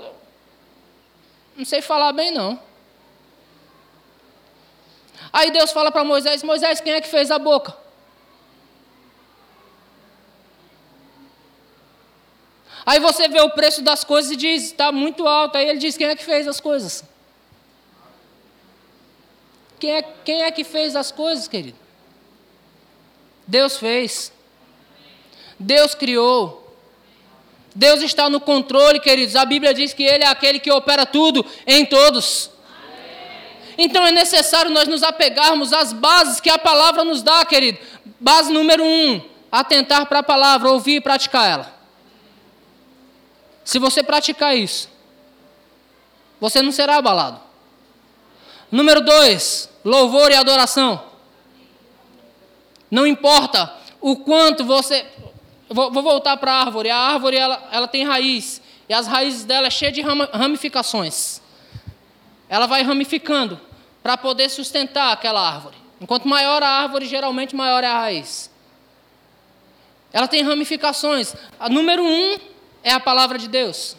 não 1.57 1.65
sei 1.65 1.83
falar 1.83 2.13
bem, 2.13 2.31
não. 2.31 2.57
Aí 5.33 5.51
Deus 5.51 5.73
fala 5.73 5.91
para 5.91 6.05
Moisés: 6.05 6.45
Moisés, 6.45 6.81
quem 6.81 6.93
é 6.93 7.01
que 7.01 7.09
fez 7.09 7.33
a 7.33 7.39
boca? 7.41 7.77
Aí 12.87 13.01
você 13.01 13.27
vê 13.27 13.41
o 13.41 13.51
preço 13.51 13.83
das 13.83 14.05
coisas 14.05 14.31
e 14.31 14.37
diz: 14.37 14.67
está 14.67 14.93
muito 14.93 15.27
alto. 15.27 15.59
Aí 15.59 15.69
ele 15.69 15.81
diz: 15.81 15.97
quem 15.97 16.07
é 16.07 16.15
que 16.15 16.25
fez 16.25 16.47
as 16.47 16.61
coisas? 16.61 17.03
Quem 19.81 19.97
é, 19.97 20.03
quem 20.03 20.43
é 20.45 20.51
que 20.53 20.63
fez 20.63 20.95
as 20.95 21.11
coisas, 21.11 21.49
querido? 21.49 21.88
Deus 23.49 23.79
fez. 23.79 24.31
Deus 25.59 25.95
criou. 25.95 26.77
Deus 27.75 28.03
está 28.03 28.29
no 28.29 28.41
controle, 28.41 29.01
queridos. 29.01 29.35
A 29.35 29.47
Bíblia 29.47 29.73
diz 29.73 29.95
que 29.95 30.03
Ele 30.03 30.23
é 30.23 30.27
aquele 30.27 30.61
que 30.61 30.71
opera 30.71 31.07
tudo 31.07 31.45
em 31.67 31.87
todos. 31.87 32.51
Então 33.79 34.07
é 34.07 34.13
necessário 34.13 34.71
nós 34.71 34.87
nos 34.87 35.03
apegarmos 35.03 35.73
às 35.73 35.93
bases 35.93 36.41
que 36.41 36.51
a 36.51 36.59
palavra 36.59 37.05
nos 37.05 37.23
dá, 37.23 37.45
querido. 37.47 37.79
Base 38.21 38.53
número 38.53 38.85
um: 38.85 39.21
atentar 39.51 40.07
para 40.07 40.19
a 40.19 40.23
palavra, 40.23 40.71
ouvir 40.71 40.97
e 40.97 41.01
praticar 41.01 41.51
ela. 41.51 41.79
Se 43.65 43.79
você 43.79 44.03
praticar 44.03 44.57
isso, 44.57 44.91
você 46.41 46.61
não 46.61 46.73
será 46.73 46.97
abalado. 46.97 47.41
Número 48.71 49.01
dois: 49.01 49.71
louvor 49.85 50.31
e 50.31 50.35
adoração. 50.35 51.09
Não 52.91 53.07
importa 53.07 53.73
o 54.01 54.17
quanto 54.17 54.65
você. 54.65 55.07
Vou, 55.69 55.91
vou 55.91 56.03
voltar 56.03 56.37
para 56.37 56.53
a 56.53 56.61
árvore. 56.61 56.91
A 56.91 56.97
árvore 56.97 57.37
ela, 57.37 57.69
ela 57.71 57.89
tem 57.89 58.05
raiz. 58.05 58.61
E 58.89 58.95
as 58.95 59.07
raízes 59.07 59.45
dela 59.45 59.67
é 59.67 59.71
cheia 59.71 59.93
de 59.93 60.01
ramificações. 60.01 61.43
Ela 62.49 62.67
vai 62.67 62.83
ramificando 62.83 63.61
para 64.03 64.17
poder 64.17 64.49
sustentar 64.49 65.13
aquela 65.13 65.47
árvore. 65.47 65.77
Enquanto 66.01 66.27
maior 66.27 66.63
a 66.63 66.69
árvore, 66.69 67.07
geralmente 67.07 67.55
maior 67.55 67.85
é 67.85 67.87
a 67.89 67.99
raiz. 67.99 68.51
Ela 70.13 70.27
tem 70.27 70.43
ramificações. 70.43 71.35
A 71.61 71.69
número 71.69 72.03
um 72.03 72.39
é 72.83 72.93
a 72.93 73.01
palavra 73.01 73.39
de 73.39 73.49
Deus. 73.49 73.97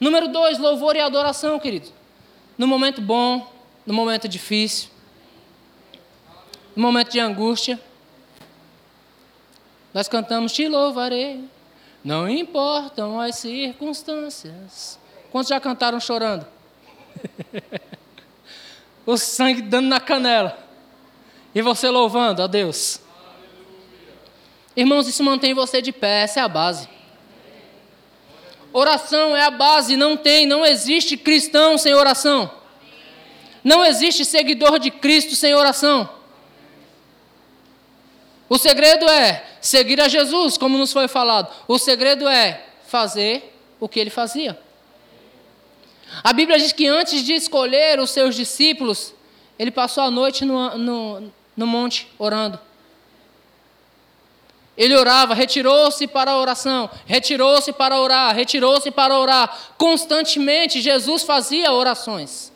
Número 0.00 0.28
dois, 0.28 0.58
louvor 0.58 0.96
e 0.96 1.00
adoração, 1.00 1.58
querido. 1.58 1.88
No 2.58 2.66
momento 2.66 3.00
bom, 3.00 3.50
no 3.86 3.94
momento 3.94 4.28
difícil. 4.28 4.90
No 6.76 6.82
momento 6.82 7.10
de 7.10 7.18
angústia, 7.18 7.80
nós 9.94 10.06
cantamos 10.08 10.52
Te 10.52 10.68
louvarei, 10.68 11.42
não 12.04 12.28
importam 12.28 13.18
as 13.18 13.36
circunstâncias. 13.36 14.98
Quantos 15.32 15.48
já 15.48 15.58
cantaram 15.58 15.98
chorando? 15.98 16.46
o 19.06 19.16
sangue 19.16 19.62
dando 19.62 19.88
na 19.88 19.98
canela. 19.98 20.56
E 21.54 21.62
você 21.62 21.88
louvando 21.88 22.42
a 22.42 22.46
Deus. 22.46 23.00
Irmãos, 24.76 25.08
isso 25.08 25.24
mantém 25.24 25.54
você 25.54 25.80
de 25.80 25.90
pé, 25.90 26.24
essa 26.24 26.40
é 26.40 26.42
a 26.42 26.48
base. 26.48 26.88
Oração 28.70 29.34
é 29.34 29.42
a 29.42 29.50
base, 29.50 29.96
não 29.96 30.18
tem, 30.18 30.44
não 30.44 30.64
existe 30.64 31.16
cristão 31.16 31.78
sem 31.78 31.94
oração. 31.94 32.50
Não 33.64 33.82
existe 33.82 34.24
seguidor 34.24 34.78
de 34.78 34.90
Cristo 34.90 35.34
sem 35.34 35.54
oração. 35.54 36.15
O 38.48 38.58
segredo 38.58 39.08
é 39.08 39.44
seguir 39.60 40.00
a 40.00 40.08
Jesus, 40.08 40.56
como 40.56 40.78
nos 40.78 40.92
foi 40.92 41.08
falado. 41.08 41.52
O 41.66 41.78
segredo 41.78 42.28
é 42.28 42.64
fazer 42.86 43.52
o 43.80 43.88
que 43.88 43.98
ele 43.98 44.10
fazia. 44.10 44.58
A 46.22 46.32
Bíblia 46.32 46.58
diz 46.58 46.72
que 46.72 46.86
antes 46.86 47.24
de 47.24 47.34
escolher 47.34 47.98
os 47.98 48.10
seus 48.10 48.34
discípulos, 48.34 49.12
ele 49.58 49.70
passou 49.70 50.04
a 50.04 50.10
noite 50.10 50.44
no, 50.44 50.78
no, 50.78 51.32
no 51.56 51.66
monte 51.66 52.08
orando. 52.18 52.58
Ele 54.76 54.94
orava, 54.94 55.34
retirou-se 55.34 56.06
para 56.06 56.32
a 56.32 56.38
oração, 56.38 56.90
retirou-se 57.06 57.72
para 57.72 57.98
orar, 57.98 58.34
retirou-se 58.34 58.90
para 58.90 59.18
orar. 59.18 59.74
Constantemente 59.78 60.82
Jesus 60.82 61.22
fazia 61.22 61.72
orações. 61.72 62.52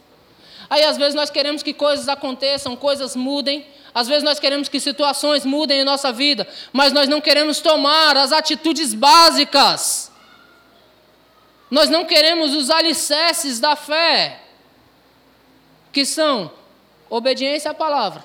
Aí 0.68 0.84
às 0.84 0.98
vezes 0.98 1.14
nós 1.14 1.30
queremos 1.30 1.62
que 1.62 1.72
coisas 1.72 2.08
aconteçam, 2.08 2.76
coisas 2.76 3.16
mudem, 3.16 3.66
às 3.94 4.06
vezes 4.06 4.22
nós 4.22 4.38
queremos 4.38 4.68
que 4.68 4.78
situações 4.78 5.44
mudem 5.44 5.80
em 5.80 5.84
nossa 5.84 6.12
vida, 6.12 6.46
mas 6.72 6.92
nós 6.92 7.08
não 7.08 7.20
queremos 7.20 7.60
tomar 7.60 8.16
as 8.16 8.32
atitudes 8.32 8.94
básicas. 8.94 10.10
Nós 11.70 11.88
não 11.88 12.04
queremos 12.04 12.54
os 12.54 12.70
alicerces 12.70 13.60
da 13.60 13.76
fé, 13.76 14.40
que 15.92 16.04
são 16.04 16.50
obediência 17.08 17.70
à 17.70 17.74
palavra, 17.74 18.24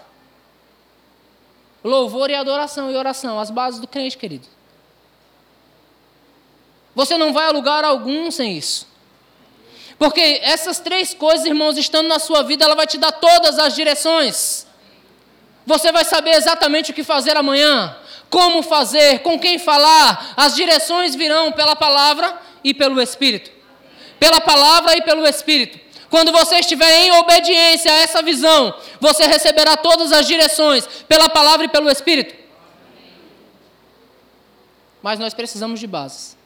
louvor 1.84 2.30
e 2.30 2.36
adoração 2.36 2.92
e 2.92 2.96
oração, 2.96 3.40
as 3.40 3.50
bases 3.50 3.80
do 3.80 3.88
crente, 3.88 4.18
querido. 4.18 4.48
Você 6.94 7.18
não 7.18 7.34
vai 7.34 7.48
a 7.48 7.52
lugar 7.52 7.84
algum 7.84 8.32
sem 8.32 8.58
isso. 8.58 8.88
Porque 9.98 10.40
essas 10.44 10.80
três 10.80 11.14
coisas, 11.14 11.46
irmãos, 11.46 11.78
estando 11.78 12.08
na 12.08 12.20
sua 12.20 12.42
vida, 12.42 12.66
ela 12.66 12.76
vai 12.76 12.88
te 12.88 12.98
dar 12.98 13.12
todas 13.12 13.60
as 13.60 13.76
direções. 13.76 14.66
Você 15.66 15.92
vai 15.92 16.06
saber 16.06 16.32
exatamente 16.32 16.92
o 16.92 16.94
que 16.94 17.04
fazer 17.04 17.36
amanhã, 17.36 17.96
como 18.30 18.62
fazer, 18.62 19.20
com 19.20 19.40
quem 19.40 19.58
falar. 19.58 20.34
As 20.38 20.56
direções 20.56 21.16
virão 21.16 21.52
pela 21.52 21.76
palavra 21.76 22.40
e 22.64 22.74
pelo 22.74 23.02
Espírito. 23.02 23.52
Pela 24.20 24.40
palavra 24.40 24.96
e 24.96 25.02
pelo 25.02 25.26
Espírito. 25.26 25.80
Quando 26.10 26.32
você 26.32 26.60
estiver 26.60 27.06
em 27.06 27.12
obediência 27.14 27.92
a 27.92 27.96
essa 27.96 28.22
visão, 28.22 28.74
você 29.00 29.26
receberá 29.26 29.76
todas 29.76 30.12
as 30.12 30.28
direções 30.28 30.86
pela 31.08 31.28
palavra 31.28 31.66
e 31.66 31.70
pelo 31.70 31.90
Espírito. 31.90 32.36
Mas 35.02 35.20
nós 35.20 35.34
precisamos 35.34 35.80
de 35.80 35.88
bases. 35.88 36.38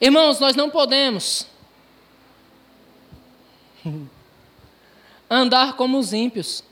Irmãos, 0.00 0.40
nós 0.40 0.56
não 0.56 0.68
podemos 0.70 1.46
andar 5.28 5.74
como 5.74 5.98
os 5.98 6.12
ímpios. 6.12 6.64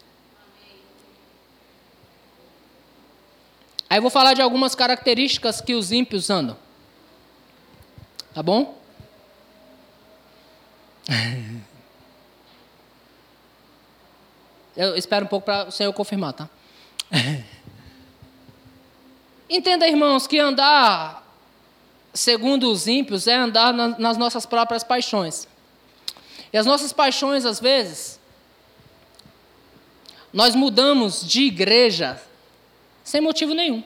Aí 3.91 3.99
eu 3.99 4.03
vou 4.03 4.11
falar 4.11 4.35
de 4.35 4.43
algumas 4.43 4.75
características 4.75 5.61
que 5.61 5.75
os 5.75 5.93
ímpios 5.93 6.29
andam. 6.29 6.57
Tá 8.35 8.43
bom? 8.43 8.79
Eu 14.77 14.95
espero 14.95 15.25
um 15.25 15.29
pouco 15.29 15.45
para 15.45 15.67
o 15.67 15.73
Senhor 15.73 15.93
confirmar, 15.93 16.33
tá? 16.35 16.49
Entenda, 19.51 19.89
irmãos, 19.89 20.29
que 20.29 20.39
andar 20.39 21.27
segundo 22.15 22.71
os 22.71 22.87
ímpios 22.87 23.27
é 23.27 23.35
andar 23.35 23.73
nas 23.73 24.17
nossas 24.17 24.47
próprias 24.47 24.85
paixões. 24.85 25.49
E 26.53 26.59
as 26.59 26.65
nossas 26.67 26.93
paixões, 26.93 27.45
às 27.45 27.59
vezes, 27.61 28.21
nós 30.33 30.55
mudamos 30.55 31.27
de 31.27 31.43
igreja 31.43 32.23
sem 33.09 33.23
motivo 33.23 33.55
nenhum. 33.55 33.83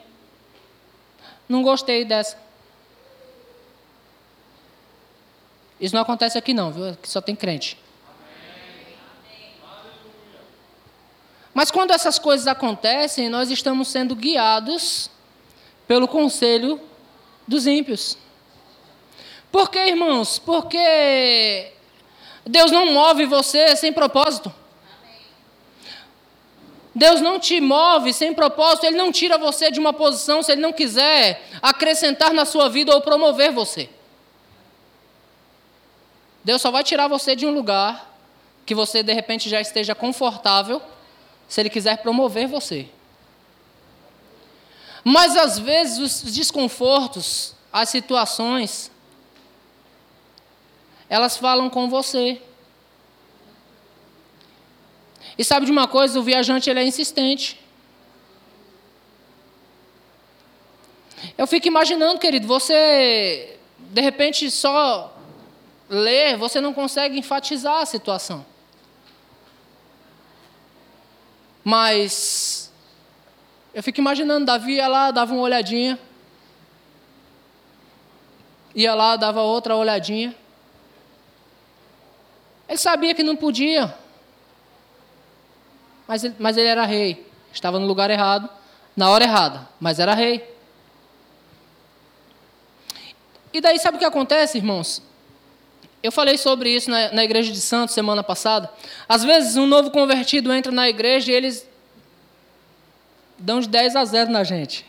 Não 1.47 1.63
gostei 1.63 2.03
dessa. 2.03 2.37
Isso 5.79 5.95
não 5.95 6.01
acontece 6.01 6.37
aqui 6.37 6.53
não, 6.53 6.73
viu? 6.73 6.89
Aqui 6.89 7.09
só 7.09 7.21
tem 7.21 7.33
crente. 7.33 7.79
Mas 11.53 11.71
quando 11.71 11.91
essas 11.91 12.19
coisas 12.19 12.47
acontecem, 12.47 13.29
nós 13.29 13.49
estamos 13.49 13.87
sendo 13.87 14.13
guiados 14.13 15.09
pelo 15.87 16.05
conselho 16.05 16.81
dos 17.47 17.65
ímpios. 17.65 18.17
Por 19.49 19.69
quê, 19.69 19.87
irmãos? 19.87 20.37
Porque 20.37 21.71
Deus 22.45 22.71
não 22.71 22.91
move 22.91 23.25
você 23.25 23.73
sem 23.77 23.93
propósito. 23.93 24.53
Deus 26.95 27.21
não 27.21 27.39
te 27.39 27.59
move 27.59 28.13
sem 28.13 28.33
propósito, 28.33 28.85
Ele 28.85 28.97
não 28.97 29.11
tira 29.11 29.37
você 29.37 29.71
de 29.71 29.79
uma 29.79 29.93
posição 29.93 30.43
se 30.43 30.51
Ele 30.51 30.61
não 30.61 30.71
quiser 30.71 31.43
acrescentar 31.61 32.33
na 32.33 32.45
sua 32.45 32.69
vida 32.69 32.93
ou 32.93 33.01
promover 33.01 33.51
você. 33.51 33.89
Deus 36.43 36.61
só 36.61 36.69
vai 36.69 36.83
tirar 36.83 37.07
você 37.07 37.35
de 37.35 37.45
um 37.45 37.51
lugar 37.51 38.11
que 38.65 38.75
você 38.75 39.01
de 39.01 39.13
repente 39.13 39.49
já 39.49 39.59
esteja 39.59 39.95
confortável, 39.95 40.81
se 41.47 41.61
Ele 41.61 41.69
quiser 41.69 41.97
promover 41.97 42.47
você. 42.47 42.87
Mas 45.03 45.35
às 45.35 45.59
vezes 45.59 45.97
os 45.97 46.31
desconfortos, 46.31 47.55
as 47.71 47.89
situações, 47.89 48.91
elas 51.09 51.37
falam 51.37 51.69
com 51.69 51.89
você. 51.89 52.41
E 55.37 55.43
sabe 55.43 55.65
de 55.65 55.71
uma 55.71 55.87
coisa? 55.87 56.19
O 56.19 56.23
viajante 56.23 56.69
ele 56.69 56.79
é 56.79 56.85
insistente. 56.85 57.59
Eu 61.37 61.47
fico 61.47 61.67
imaginando, 61.67 62.19
querido, 62.19 62.47
você 62.47 63.57
de 63.79 64.01
repente 64.01 64.49
só 64.51 65.15
ler, 65.89 66.37
você 66.37 66.59
não 66.59 66.73
consegue 66.73 67.17
enfatizar 67.17 67.81
a 67.81 67.85
situação. 67.85 68.45
Mas 71.63 72.71
eu 73.73 73.81
fico 73.81 73.99
imaginando, 73.99 74.45
Davi 74.45 74.73
ia 74.73 74.87
lá, 74.87 75.11
dava 75.11 75.33
uma 75.33 75.41
olhadinha. 75.41 75.97
Ia 78.75 78.93
lá, 78.93 79.15
dava 79.15 79.41
outra 79.41 79.75
olhadinha. 79.75 80.35
Ele 82.67 82.77
sabia 82.77 83.13
que 83.13 83.23
não 83.23 83.35
podia, 83.35 83.95
mas 86.07 86.23
ele, 86.23 86.35
mas 86.39 86.57
ele 86.57 86.67
era 86.67 86.85
rei. 86.85 87.25
Estava 87.51 87.79
no 87.79 87.85
lugar 87.85 88.09
errado, 88.09 88.49
na 88.95 89.09
hora 89.09 89.23
errada, 89.23 89.67
mas 89.79 89.99
era 89.99 90.13
rei. 90.13 90.51
E 93.53 93.61
daí 93.61 93.77
sabe 93.79 93.97
o 93.97 93.99
que 93.99 94.05
acontece, 94.05 94.57
irmãos? 94.57 95.01
Eu 96.01 96.11
falei 96.11 96.37
sobre 96.37 96.69
isso 96.69 96.89
na, 96.89 97.11
na 97.11 97.23
igreja 97.23 97.51
de 97.51 97.61
Santos 97.61 97.93
semana 97.93 98.23
passada. 98.23 98.69
Às 99.07 99.23
vezes 99.23 99.55
um 99.55 99.67
novo 99.67 99.91
convertido 99.91 100.51
entra 100.51 100.71
na 100.71 100.89
igreja 100.89 101.31
e 101.31 101.35
eles 101.35 101.67
dão 103.37 103.59
de 103.59 103.69
10 103.69 103.95
a 103.95 104.03
0 104.03 104.31
na 104.31 104.43
gente. 104.43 104.85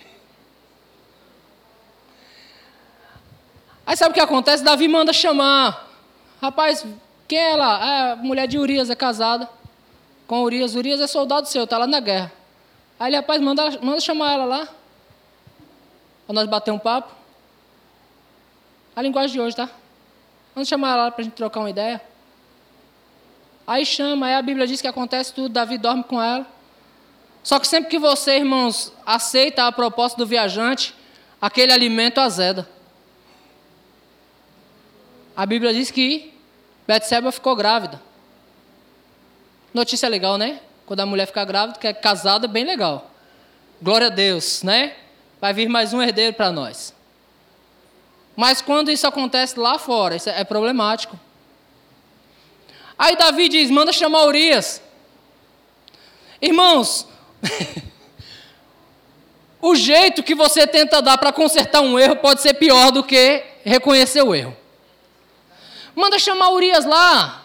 Aí 3.87 3.97
sabe 3.97 4.13
o 4.13 4.15
que 4.15 4.21
acontece? 4.21 4.65
Davi 4.65 4.89
manda 4.89 5.13
chamar. 5.13 5.89
Rapaz, 6.41 6.85
quem 7.29 7.39
é 7.39 7.51
ela? 7.53 7.87
É 7.87 8.13
a 8.13 8.17
mulher 8.17 8.49
de 8.49 8.59
Urias, 8.59 8.89
é 8.89 8.95
casada 8.97 9.49
com 10.27 10.43
Urias. 10.43 10.75
Urias 10.75 11.01
é 11.01 11.07
soldado 11.07 11.49
seu, 11.49 11.65
está 11.65 11.79
lá 11.79 11.87
na 11.87 12.01
guerra. 12.01 12.33
Aí 12.99 13.11
ele, 13.11 13.17
rapaz, 13.17 13.41
manda, 13.41 13.79
manda 13.81 14.01
chamar 14.01 14.33
ela 14.33 14.45
lá. 14.45 14.69
Para 16.27 16.35
nós 16.35 16.49
bater 16.49 16.71
um 16.71 16.79
papo. 16.79 17.13
A 18.97 19.03
linguagem 19.03 19.33
de 19.33 19.41
hoje, 19.41 19.57
tá? 19.57 19.69
Vamos 20.55 20.69
chamar 20.69 20.93
ela 20.93 21.05
lá 21.05 21.11
para 21.11 21.23
a 21.23 21.25
gente 21.25 21.35
trocar 21.35 21.61
uma 21.61 21.71
ideia. 21.71 22.01
Aí 23.67 23.85
chama, 23.85 24.27
aí 24.27 24.35
a 24.35 24.43
Bíblia 24.43 24.67
diz 24.67 24.81
que 24.81 24.87
acontece 24.87 25.33
tudo, 25.33 25.49
Davi 25.49 25.79
dorme 25.79 26.05
com 26.05 26.23
ela. 26.23 26.47
Só 27.43 27.59
que 27.59 27.67
sempre 27.67 27.91
que 27.91 27.99
você, 27.99 28.37
irmãos, 28.37 28.93
aceita 29.05 29.67
a 29.67 29.73
proposta 29.73 30.17
do 30.17 30.27
viajante, 30.27 30.95
aquele 31.41 31.73
alimento 31.73 32.21
azeda. 32.21 32.69
A 35.37 35.45
Bíblia 35.45 35.75
diz 35.75 35.91
que 35.91 36.33
Betseba 36.87 37.33
ficou 37.33 37.57
grávida. 37.57 38.01
Notícia 39.75 40.09
legal, 40.09 40.39
né? 40.39 40.61
Quando 40.87 41.01
a 41.01 41.07
mulher 41.07 41.27
fica 41.27 41.45
grávida, 41.45 41.81
que 41.81 41.89
é 41.89 41.93
casada, 41.93 42.47
bem 42.47 42.65
legal. 42.65 43.11
Glória 43.83 44.07
a 44.07 44.11
Deus, 44.11 44.63
né? 44.63 44.95
Vai 45.41 45.53
vir 45.53 45.69
mais 45.69 45.93
um 45.93 46.01
herdeiro 46.01 46.33
para 46.33 46.53
nós. 46.53 46.95
Mas 48.37 48.63
quando 48.63 48.89
isso 48.89 49.05
acontece 49.05 49.59
lá 49.59 49.77
fora, 49.77 50.15
isso 50.15 50.31
é 50.31 50.45
problemático. 50.45 51.19
Aí 52.97 53.17
Davi 53.17 53.49
diz: 53.49 53.69
manda 53.69 53.93
chamar 53.93 54.27
Urias. 54.27 54.81
Irmãos, 56.41 57.09
o 59.61 59.75
jeito 59.75 60.23
que 60.23 60.37
você 60.37 60.69
tenta 60.69 61.03
dar 61.03 61.19
para 61.19 61.33
consertar 61.33 61.81
um 61.81 61.99
erro 61.99 62.15
pode 62.17 62.43
ser 62.43 62.55
pior 62.55 62.93
do 62.93 63.03
que 63.03 63.43
reconhecer 63.65 64.23
o 64.23 64.33
erro. 64.33 64.57
Manda 65.97 66.17
chamar 66.17 66.51
Urias 66.51 66.85
lá. 66.85 67.44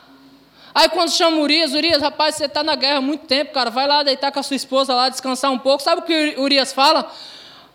Aí 0.73 0.88
quando 0.89 1.12
chama 1.12 1.38
Urias, 1.38 1.73
Urias, 1.73 2.01
rapaz, 2.01 2.36
você 2.36 2.45
está 2.45 2.63
na 2.63 2.75
guerra 2.75 2.97
há 2.97 3.01
muito 3.01 3.25
tempo, 3.25 3.51
cara, 3.51 3.69
vai 3.69 3.88
lá 3.88 4.03
deitar 4.03 4.32
com 4.32 4.39
a 4.39 4.43
sua 4.43 4.55
esposa 4.55 4.93
lá, 4.93 5.10
descansar 5.10 5.51
um 5.51 5.58
pouco. 5.58 5.84
Sabe 5.84 6.01
o 6.01 6.03
que 6.03 6.36
Urias 6.38 6.71
fala? 6.71 7.12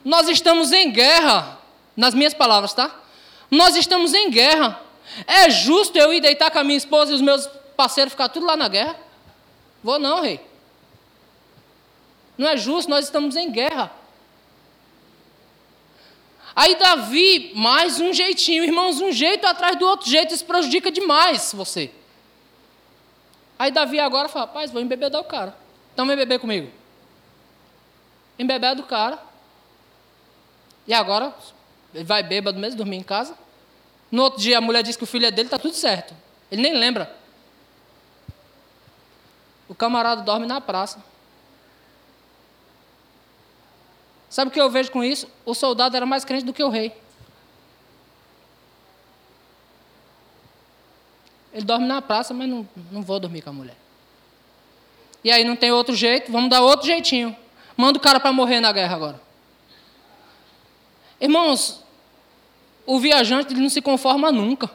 Nós 0.05 0.29
estamos 0.29 0.71
em 0.73 0.91
guerra, 0.91 1.59
nas 1.97 2.15
minhas 2.15 2.35
palavras, 2.35 2.73
tá? 2.73 2.95
Nós 3.51 3.77
estamos 3.77 4.15
em 4.15 4.31
guerra. 4.31 4.81
É 5.27 5.51
justo 5.51 5.97
eu 5.99 6.13
ir 6.13 6.21
deitar 6.21 6.51
com 6.51 6.59
a 6.59 6.65
minha 6.65 6.77
esposa 6.77 7.13
e 7.13 7.15
os 7.15 7.21
meus 7.21 7.47
parceiros 7.77 8.13
ficar 8.13 8.29
tudo 8.29 8.47
lá 8.47 8.57
na 8.57 8.69
guerra? 8.69 8.97
Vou 9.83 9.99
não, 9.99 10.23
rei. 10.23 10.41
Não 12.37 12.49
é 12.49 12.57
justo, 12.57 12.91
nós 12.91 13.05
estamos 13.05 13.37
em 13.37 13.51
guerra. 13.51 13.93
Aí 16.57 16.77
Davi, 16.77 17.53
mais 17.55 18.01
um 18.01 18.13
jeitinho, 18.13 18.63
irmãos, 18.63 19.01
um 19.01 19.11
jeito 19.11 19.45
atrás 19.47 19.77
do 19.77 19.87
outro 19.87 20.09
jeito, 20.09 20.33
isso 20.33 20.45
prejudica 20.45 20.91
demais 20.91 21.53
você. 21.53 21.91
Aí 23.59 23.71
Davi 23.71 24.01
agora 24.01 24.29
fala, 24.29 24.47
rapaz, 24.47 24.71
vou 24.71 24.83
embebedar 24.83 25.21
o 25.21 25.25
cara. 25.25 25.57
Então 25.93 26.07
vem 26.07 26.17
beber 26.17 26.39
comigo. 26.39 26.71
Embebeda 28.39 28.81
o 28.81 28.87
cara. 28.87 29.19
E 30.87 30.93
agora, 30.93 31.33
ele 31.95 32.05
vai 32.05 32.23
bêbado 32.23 32.59
mesmo, 32.59 32.77
dormir 32.77 32.97
em 32.97 33.03
casa. 33.03 33.37
No 34.11 34.23
outro 34.23 34.41
dia 34.41 34.59
a 34.59 34.61
mulher 34.61 34.83
diz 34.83 34.97
que 34.97 35.05
o 35.05 35.07
filho 35.07 35.27
é 35.27 35.31
dele, 35.31 35.47
está 35.47 35.59
tudo 35.59 35.75
certo. 35.75 36.15
Ele 36.51 36.63
nem 36.63 36.75
lembra. 36.75 37.15
O 39.69 39.75
camarada 39.75 40.23
dorme 40.23 40.47
na 40.47 40.61
praça. 40.61 41.03
Sabe 44.29 44.49
o 44.49 44.53
que 44.53 44.61
eu 44.61 44.69
vejo 44.69 44.91
com 44.91 45.03
isso? 45.03 45.29
O 45.47 45.55
soldado 45.55 45.97
era 45.97 46.05
mais 46.05 46.25
crente 46.25 46.45
do 46.45 46.53
que 46.53 46.63
o 46.63 46.69
rei. 46.69 46.93
Ele 51.55 51.65
dorme 51.65 51.87
na 51.87 52.03
praça, 52.03 52.35
mas 52.35 52.49
não, 52.49 52.69
não 52.91 53.01
vou 53.01 53.21
dormir 53.21 53.41
com 53.41 53.51
a 53.51 53.53
mulher. 53.53 53.77
E 55.23 55.31
aí 55.31 55.45
não 55.45 55.55
tem 55.55 55.71
outro 55.71 55.95
jeito, 55.95 56.33
vamos 56.33 56.51
dar 56.51 56.61
outro 56.61 56.87
jeitinho. 56.87 57.35
Manda 57.77 57.97
o 57.97 58.03
cara 58.03 58.19
para 58.19 58.33
morrer 58.33 58.61
na 58.61 58.73
guerra 58.73 58.97
agora. 58.97 59.21
Irmãos, 61.21 61.83
o 62.85 62.99
viajante 62.99 63.55
ele 63.55 63.63
não 63.63 63.71
se 63.71 63.81
conforma 63.81 64.33
nunca. 64.33 64.69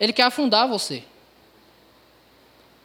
Ele 0.00 0.12
quer 0.12 0.22
afundar 0.22 0.66
você. 0.66 1.04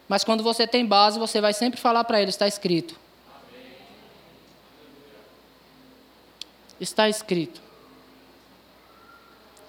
Mas 0.07 0.23
quando 0.23 0.43
você 0.43 0.67
tem 0.67 0.85
base, 0.85 1.17
você 1.17 1.39
vai 1.39 1.53
sempre 1.53 1.79
falar 1.79 2.03
para 2.03 2.21
ele: 2.21 2.29
está 2.29 2.47
escrito. 2.47 2.99
Está 6.79 7.07
escrito. 7.07 7.61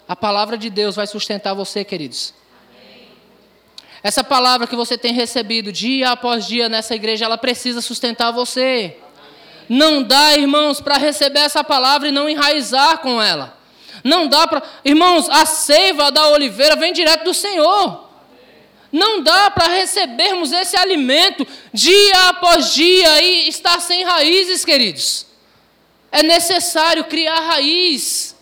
A 0.07 0.15
palavra 0.15 0.59
de 0.59 0.69
Deus 0.69 0.97
vai 0.97 1.07
sustentar 1.07 1.55
você, 1.55 1.85
queridos. 1.85 2.35
Essa 4.03 4.23
palavra 4.23 4.67
que 4.67 4.77
você 4.77 4.99
tem 4.99 5.15
recebido 5.15 5.73
dia 5.73 6.11
após 6.11 6.47
dia 6.47 6.69
nessa 6.69 6.95
igreja, 6.95 7.25
ela 7.25 7.39
precisa 7.39 7.81
sustentar 7.81 8.31
você. 8.33 8.99
Não 9.67 10.03
dá, 10.03 10.37
irmãos, 10.37 10.79
para 10.79 10.99
receber 10.99 11.41
essa 11.41 11.65
palavra 11.65 12.09
e 12.09 12.13
não 12.13 12.29
enraizar 12.29 12.99
com 12.99 13.21
ela. 13.21 13.57
Não 14.05 14.29
dá 14.29 14.47
para. 14.47 14.63
Irmãos, 14.85 15.31
a 15.31 15.47
seiva 15.47 16.13
da 16.13 16.29
oliveira 16.29 16.77
vem 16.77 16.93
direto 16.93 17.25
do 17.25 17.33
Senhor. 17.33 18.05
Não 18.93 19.23
dá 19.23 19.51
para 19.51 19.73
recebermos 19.73 20.53
esse 20.53 20.77
alimento 20.77 21.47
dia 21.73 22.29
após 22.29 22.75
dia 22.75 23.23
e 23.23 23.49
estar 23.49 23.81
sem 23.81 24.05
raízes, 24.05 24.65
queridos. 24.65 25.27
É 26.13 26.23
necessário 26.23 27.05
criar 27.05 27.41
raiz. 27.41 28.34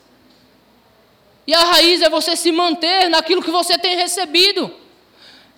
E 1.47 1.55
a 1.55 1.65
raiz 1.65 2.03
é 2.03 2.09
você 2.09 2.37
se 2.37 2.53
manter 2.53 3.09
naquilo 3.09 3.43
que 3.43 3.51
você 3.51 3.77
tem 3.77 3.97
recebido. 3.97 4.73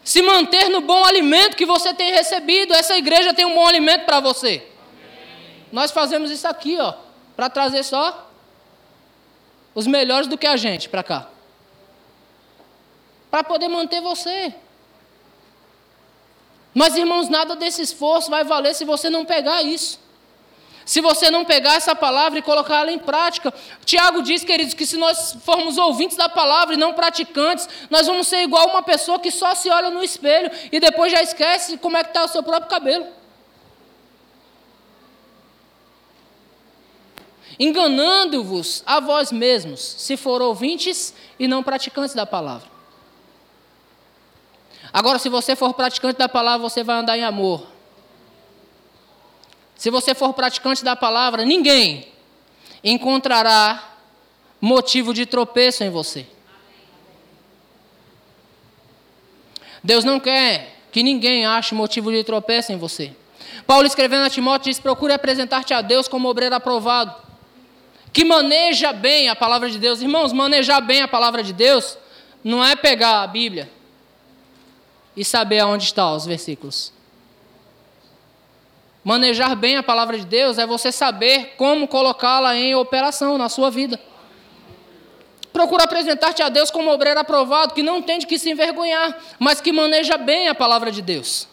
Se 0.02 0.22
manter 0.22 0.68
no 0.68 0.80
bom 0.80 1.04
alimento 1.04 1.56
que 1.56 1.66
você 1.66 1.92
tem 1.92 2.12
recebido. 2.12 2.74
Essa 2.74 2.96
igreja 2.96 3.34
tem 3.34 3.44
um 3.44 3.54
bom 3.54 3.66
alimento 3.66 4.04
para 4.04 4.20
você. 4.20 4.66
Amém. 4.88 5.64
Nós 5.72 5.90
fazemos 5.90 6.30
isso 6.30 6.46
aqui, 6.46 6.78
ó, 6.78 6.94
para 7.36 7.48
trazer 7.50 7.82
só 7.82 8.30
os 9.74 9.86
melhores 9.86 10.26
do 10.26 10.38
que 10.38 10.46
a 10.46 10.56
gente 10.56 10.88
para 10.88 11.02
cá. 11.02 11.28
Para 13.30 13.42
poder 13.42 13.68
manter 13.68 14.00
você. 14.00 14.54
Mas, 16.72 16.96
irmãos, 16.96 17.28
nada 17.28 17.54
desse 17.54 17.82
esforço 17.82 18.30
vai 18.30 18.44
valer 18.44 18.74
se 18.74 18.84
você 18.84 19.08
não 19.08 19.24
pegar 19.24 19.62
isso. 19.62 20.00
Se 20.84 21.00
você 21.00 21.30
não 21.30 21.44
pegar 21.44 21.76
essa 21.76 21.96
palavra 21.96 22.38
e 22.38 22.42
colocar 22.42 22.80
ela 22.80 22.92
em 22.92 22.98
prática, 22.98 23.52
Tiago 23.84 24.22
diz, 24.22 24.44
queridos, 24.44 24.74
que 24.74 24.84
se 24.84 24.98
nós 24.98 25.36
formos 25.42 25.78
ouvintes 25.78 26.16
da 26.16 26.28
palavra 26.28 26.74
e 26.74 26.78
não 26.78 26.92
praticantes, 26.92 27.68
nós 27.88 28.06
vamos 28.06 28.28
ser 28.28 28.42
igual 28.42 28.68
uma 28.68 28.82
pessoa 28.82 29.18
que 29.18 29.30
só 29.30 29.54
se 29.54 29.70
olha 29.70 29.90
no 29.90 30.02
espelho 30.02 30.50
e 30.70 30.78
depois 30.78 31.10
já 31.10 31.22
esquece 31.22 31.78
como 31.78 31.96
é 31.96 32.02
que 32.02 32.10
está 32.10 32.24
o 32.24 32.28
seu 32.28 32.42
próprio 32.42 32.68
cabelo. 32.68 33.06
Enganando-vos 37.58 38.82
a 38.84 39.00
vós 39.00 39.32
mesmos, 39.32 39.80
se 39.80 40.16
for 40.16 40.42
ouvintes 40.42 41.14
e 41.38 41.48
não 41.48 41.62
praticantes 41.62 42.14
da 42.14 42.26
palavra. 42.26 42.68
Agora, 44.92 45.18
se 45.18 45.28
você 45.28 45.56
for 45.56 45.72
praticante 45.72 46.18
da 46.18 46.28
palavra, 46.28 46.68
você 46.68 46.84
vai 46.84 46.96
andar 46.96 47.16
em 47.16 47.24
amor 47.24 47.73
se 49.84 49.90
você 49.90 50.14
for 50.14 50.32
praticante 50.32 50.82
da 50.82 50.96
palavra, 50.96 51.44
ninguém 51.44 52.08
encontrará 52.82 53.96
motivo 54.58 55.12
de 55.12 55.26
tropeço 55.26 55.84
em 55.84 55.90
você. 55.90 56.26
Deus 59.82 60.02
não 60.02 60.18
quer 60.18 60.78
que 60.90 61.02
ninguém 61.02 61.44
ache 61.44 61.74
motivo 61.74 62.10
de 62.10 62.24
tropeço 62.24 62.72
em 62.72 62.78
você. 62.78 63.14
Paulo 63.66 63.86
escrevendo 63.86 64.24
a 64.24 64.30
Timóteo 64.30 64.70
diz: 64.70 64.80
procure 64.80 65.12
apresentar-te 65.12 65.74
a 65.74 65.82
Deus 65.82 66.08
como 66.08 66.30
obreiro 66.30 66.54
aprovado, 66.54 67.14
que 68.10 68.24
maneja 68.24 68.90
bem 68.90 69.28
a 69.28 69.36
palavra 69.36 69.68
de 69.68 69.78
Deus. 69.78 70.00
Irmãos, 70.00 70.32
manejar 70.32 70.80
bem 70.80 71.02
a 71.02 71.08
palavra 71.08 71.42
de 71.42 71.52
Deus 71.52 71.98
não 72.42 72.64
é 72.64 72.74
pegar 72.74 73.20
a 73.20 73.26
Bíblia 73.26 73.70
e 75.14 75.22
saber 75.22 75.58
aonde 75.58 75.84
estão 75.84 76.16
os 76.16 76.24
versículos. 76.24 76.90
Manejar 79.04 79.54
bem 79.54 79.76
a 79.76 79.82
palavra 79.82 80.18
de 80.18 80.24
Deus 80.24 80.56
é 80.56 80.66
você 80.66 80.90
saber 80.90 81.56
como 81.58 81.86
colocá-la 81.86 82.56
em 82.56 82.74
operação 82.74 83.36
na 83.36 83.50
sua 83.50 83.70
vida. 83.70 84.00
Procura 85.52 85.84
apresentar-te 85.84 86.42
a 86.42 86.48
Deus 86.48 86.70
como 86.70 86.90
obreiro 86.90 87.20
aprovado, 87.20 87.74
que 87.74 87.82
não 87.82 88.00
tem 88.00 88.18
de 88.18 88.26
que 88.26 88.38
se 88.38 88.50
envergonhar, 88.50 89.22
mas 89.38 89.60
que 89.60 89.72
maneja 89.72 90.16
bem 90.16 90.48
a 90.48 90.54
palavra 90.54 90.90
de 90.90 91.02
Deus. 91.02 91.46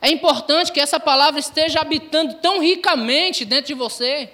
É 0.00 0.10
importante 0.10 0.72
que 0.72 0.80
essa 0.80 0.98
palavra 0.98 1.38
esteja 1.38 1.80
habitando 1.80 2.34
tão 2.36 2.60
ricamente 2.60 3.44
dentro 3.44 3.66
de 3.66 3.74
você, 3.74 4.32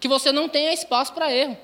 que 0.00 0.08
você 0.08 0.32
não 0.32 0.48
tenha 0.48 0.72
espaço 0.72 1.12
para 1.12 1.30
erro. 1.30 1.56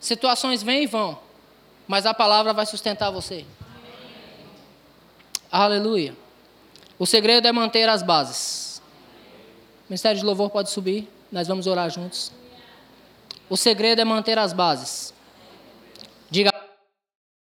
Situações 0.00 0.60
vêm 0.60 0.82
e 0.82 0.86
vão 0.86 1.31
mas 1.86 2.06
a 2.06 2.14
palavra 2.14 2.52
vai 2.52 2.66
sustentar 2.66 3.10
você. 3.10 3.44
Aleluia. 5.50 6.16
O 6.98 7.06
segredo 7.06 7.46
é 7.46 7.52
manter 7.52 7.88
as 7.88 8.02
bases. 8.02 8.80
O 9.86 9.90
Ministério 9.90 10.18
de 10.18 10.24
Louvor 10.24 10.50
pode 10.50 10.70
subir, 10.70 11.08
nós 11.30 11.48
vamos 11.48 11.66
orar 11.66 11.90
juntos. 11.90 12.32
O 13.50 13.56
segredo 13.56 14.00
é 14.00 14.04
manter 14.04 14.38
as 14.38 14.52
bases. 14.52 15.12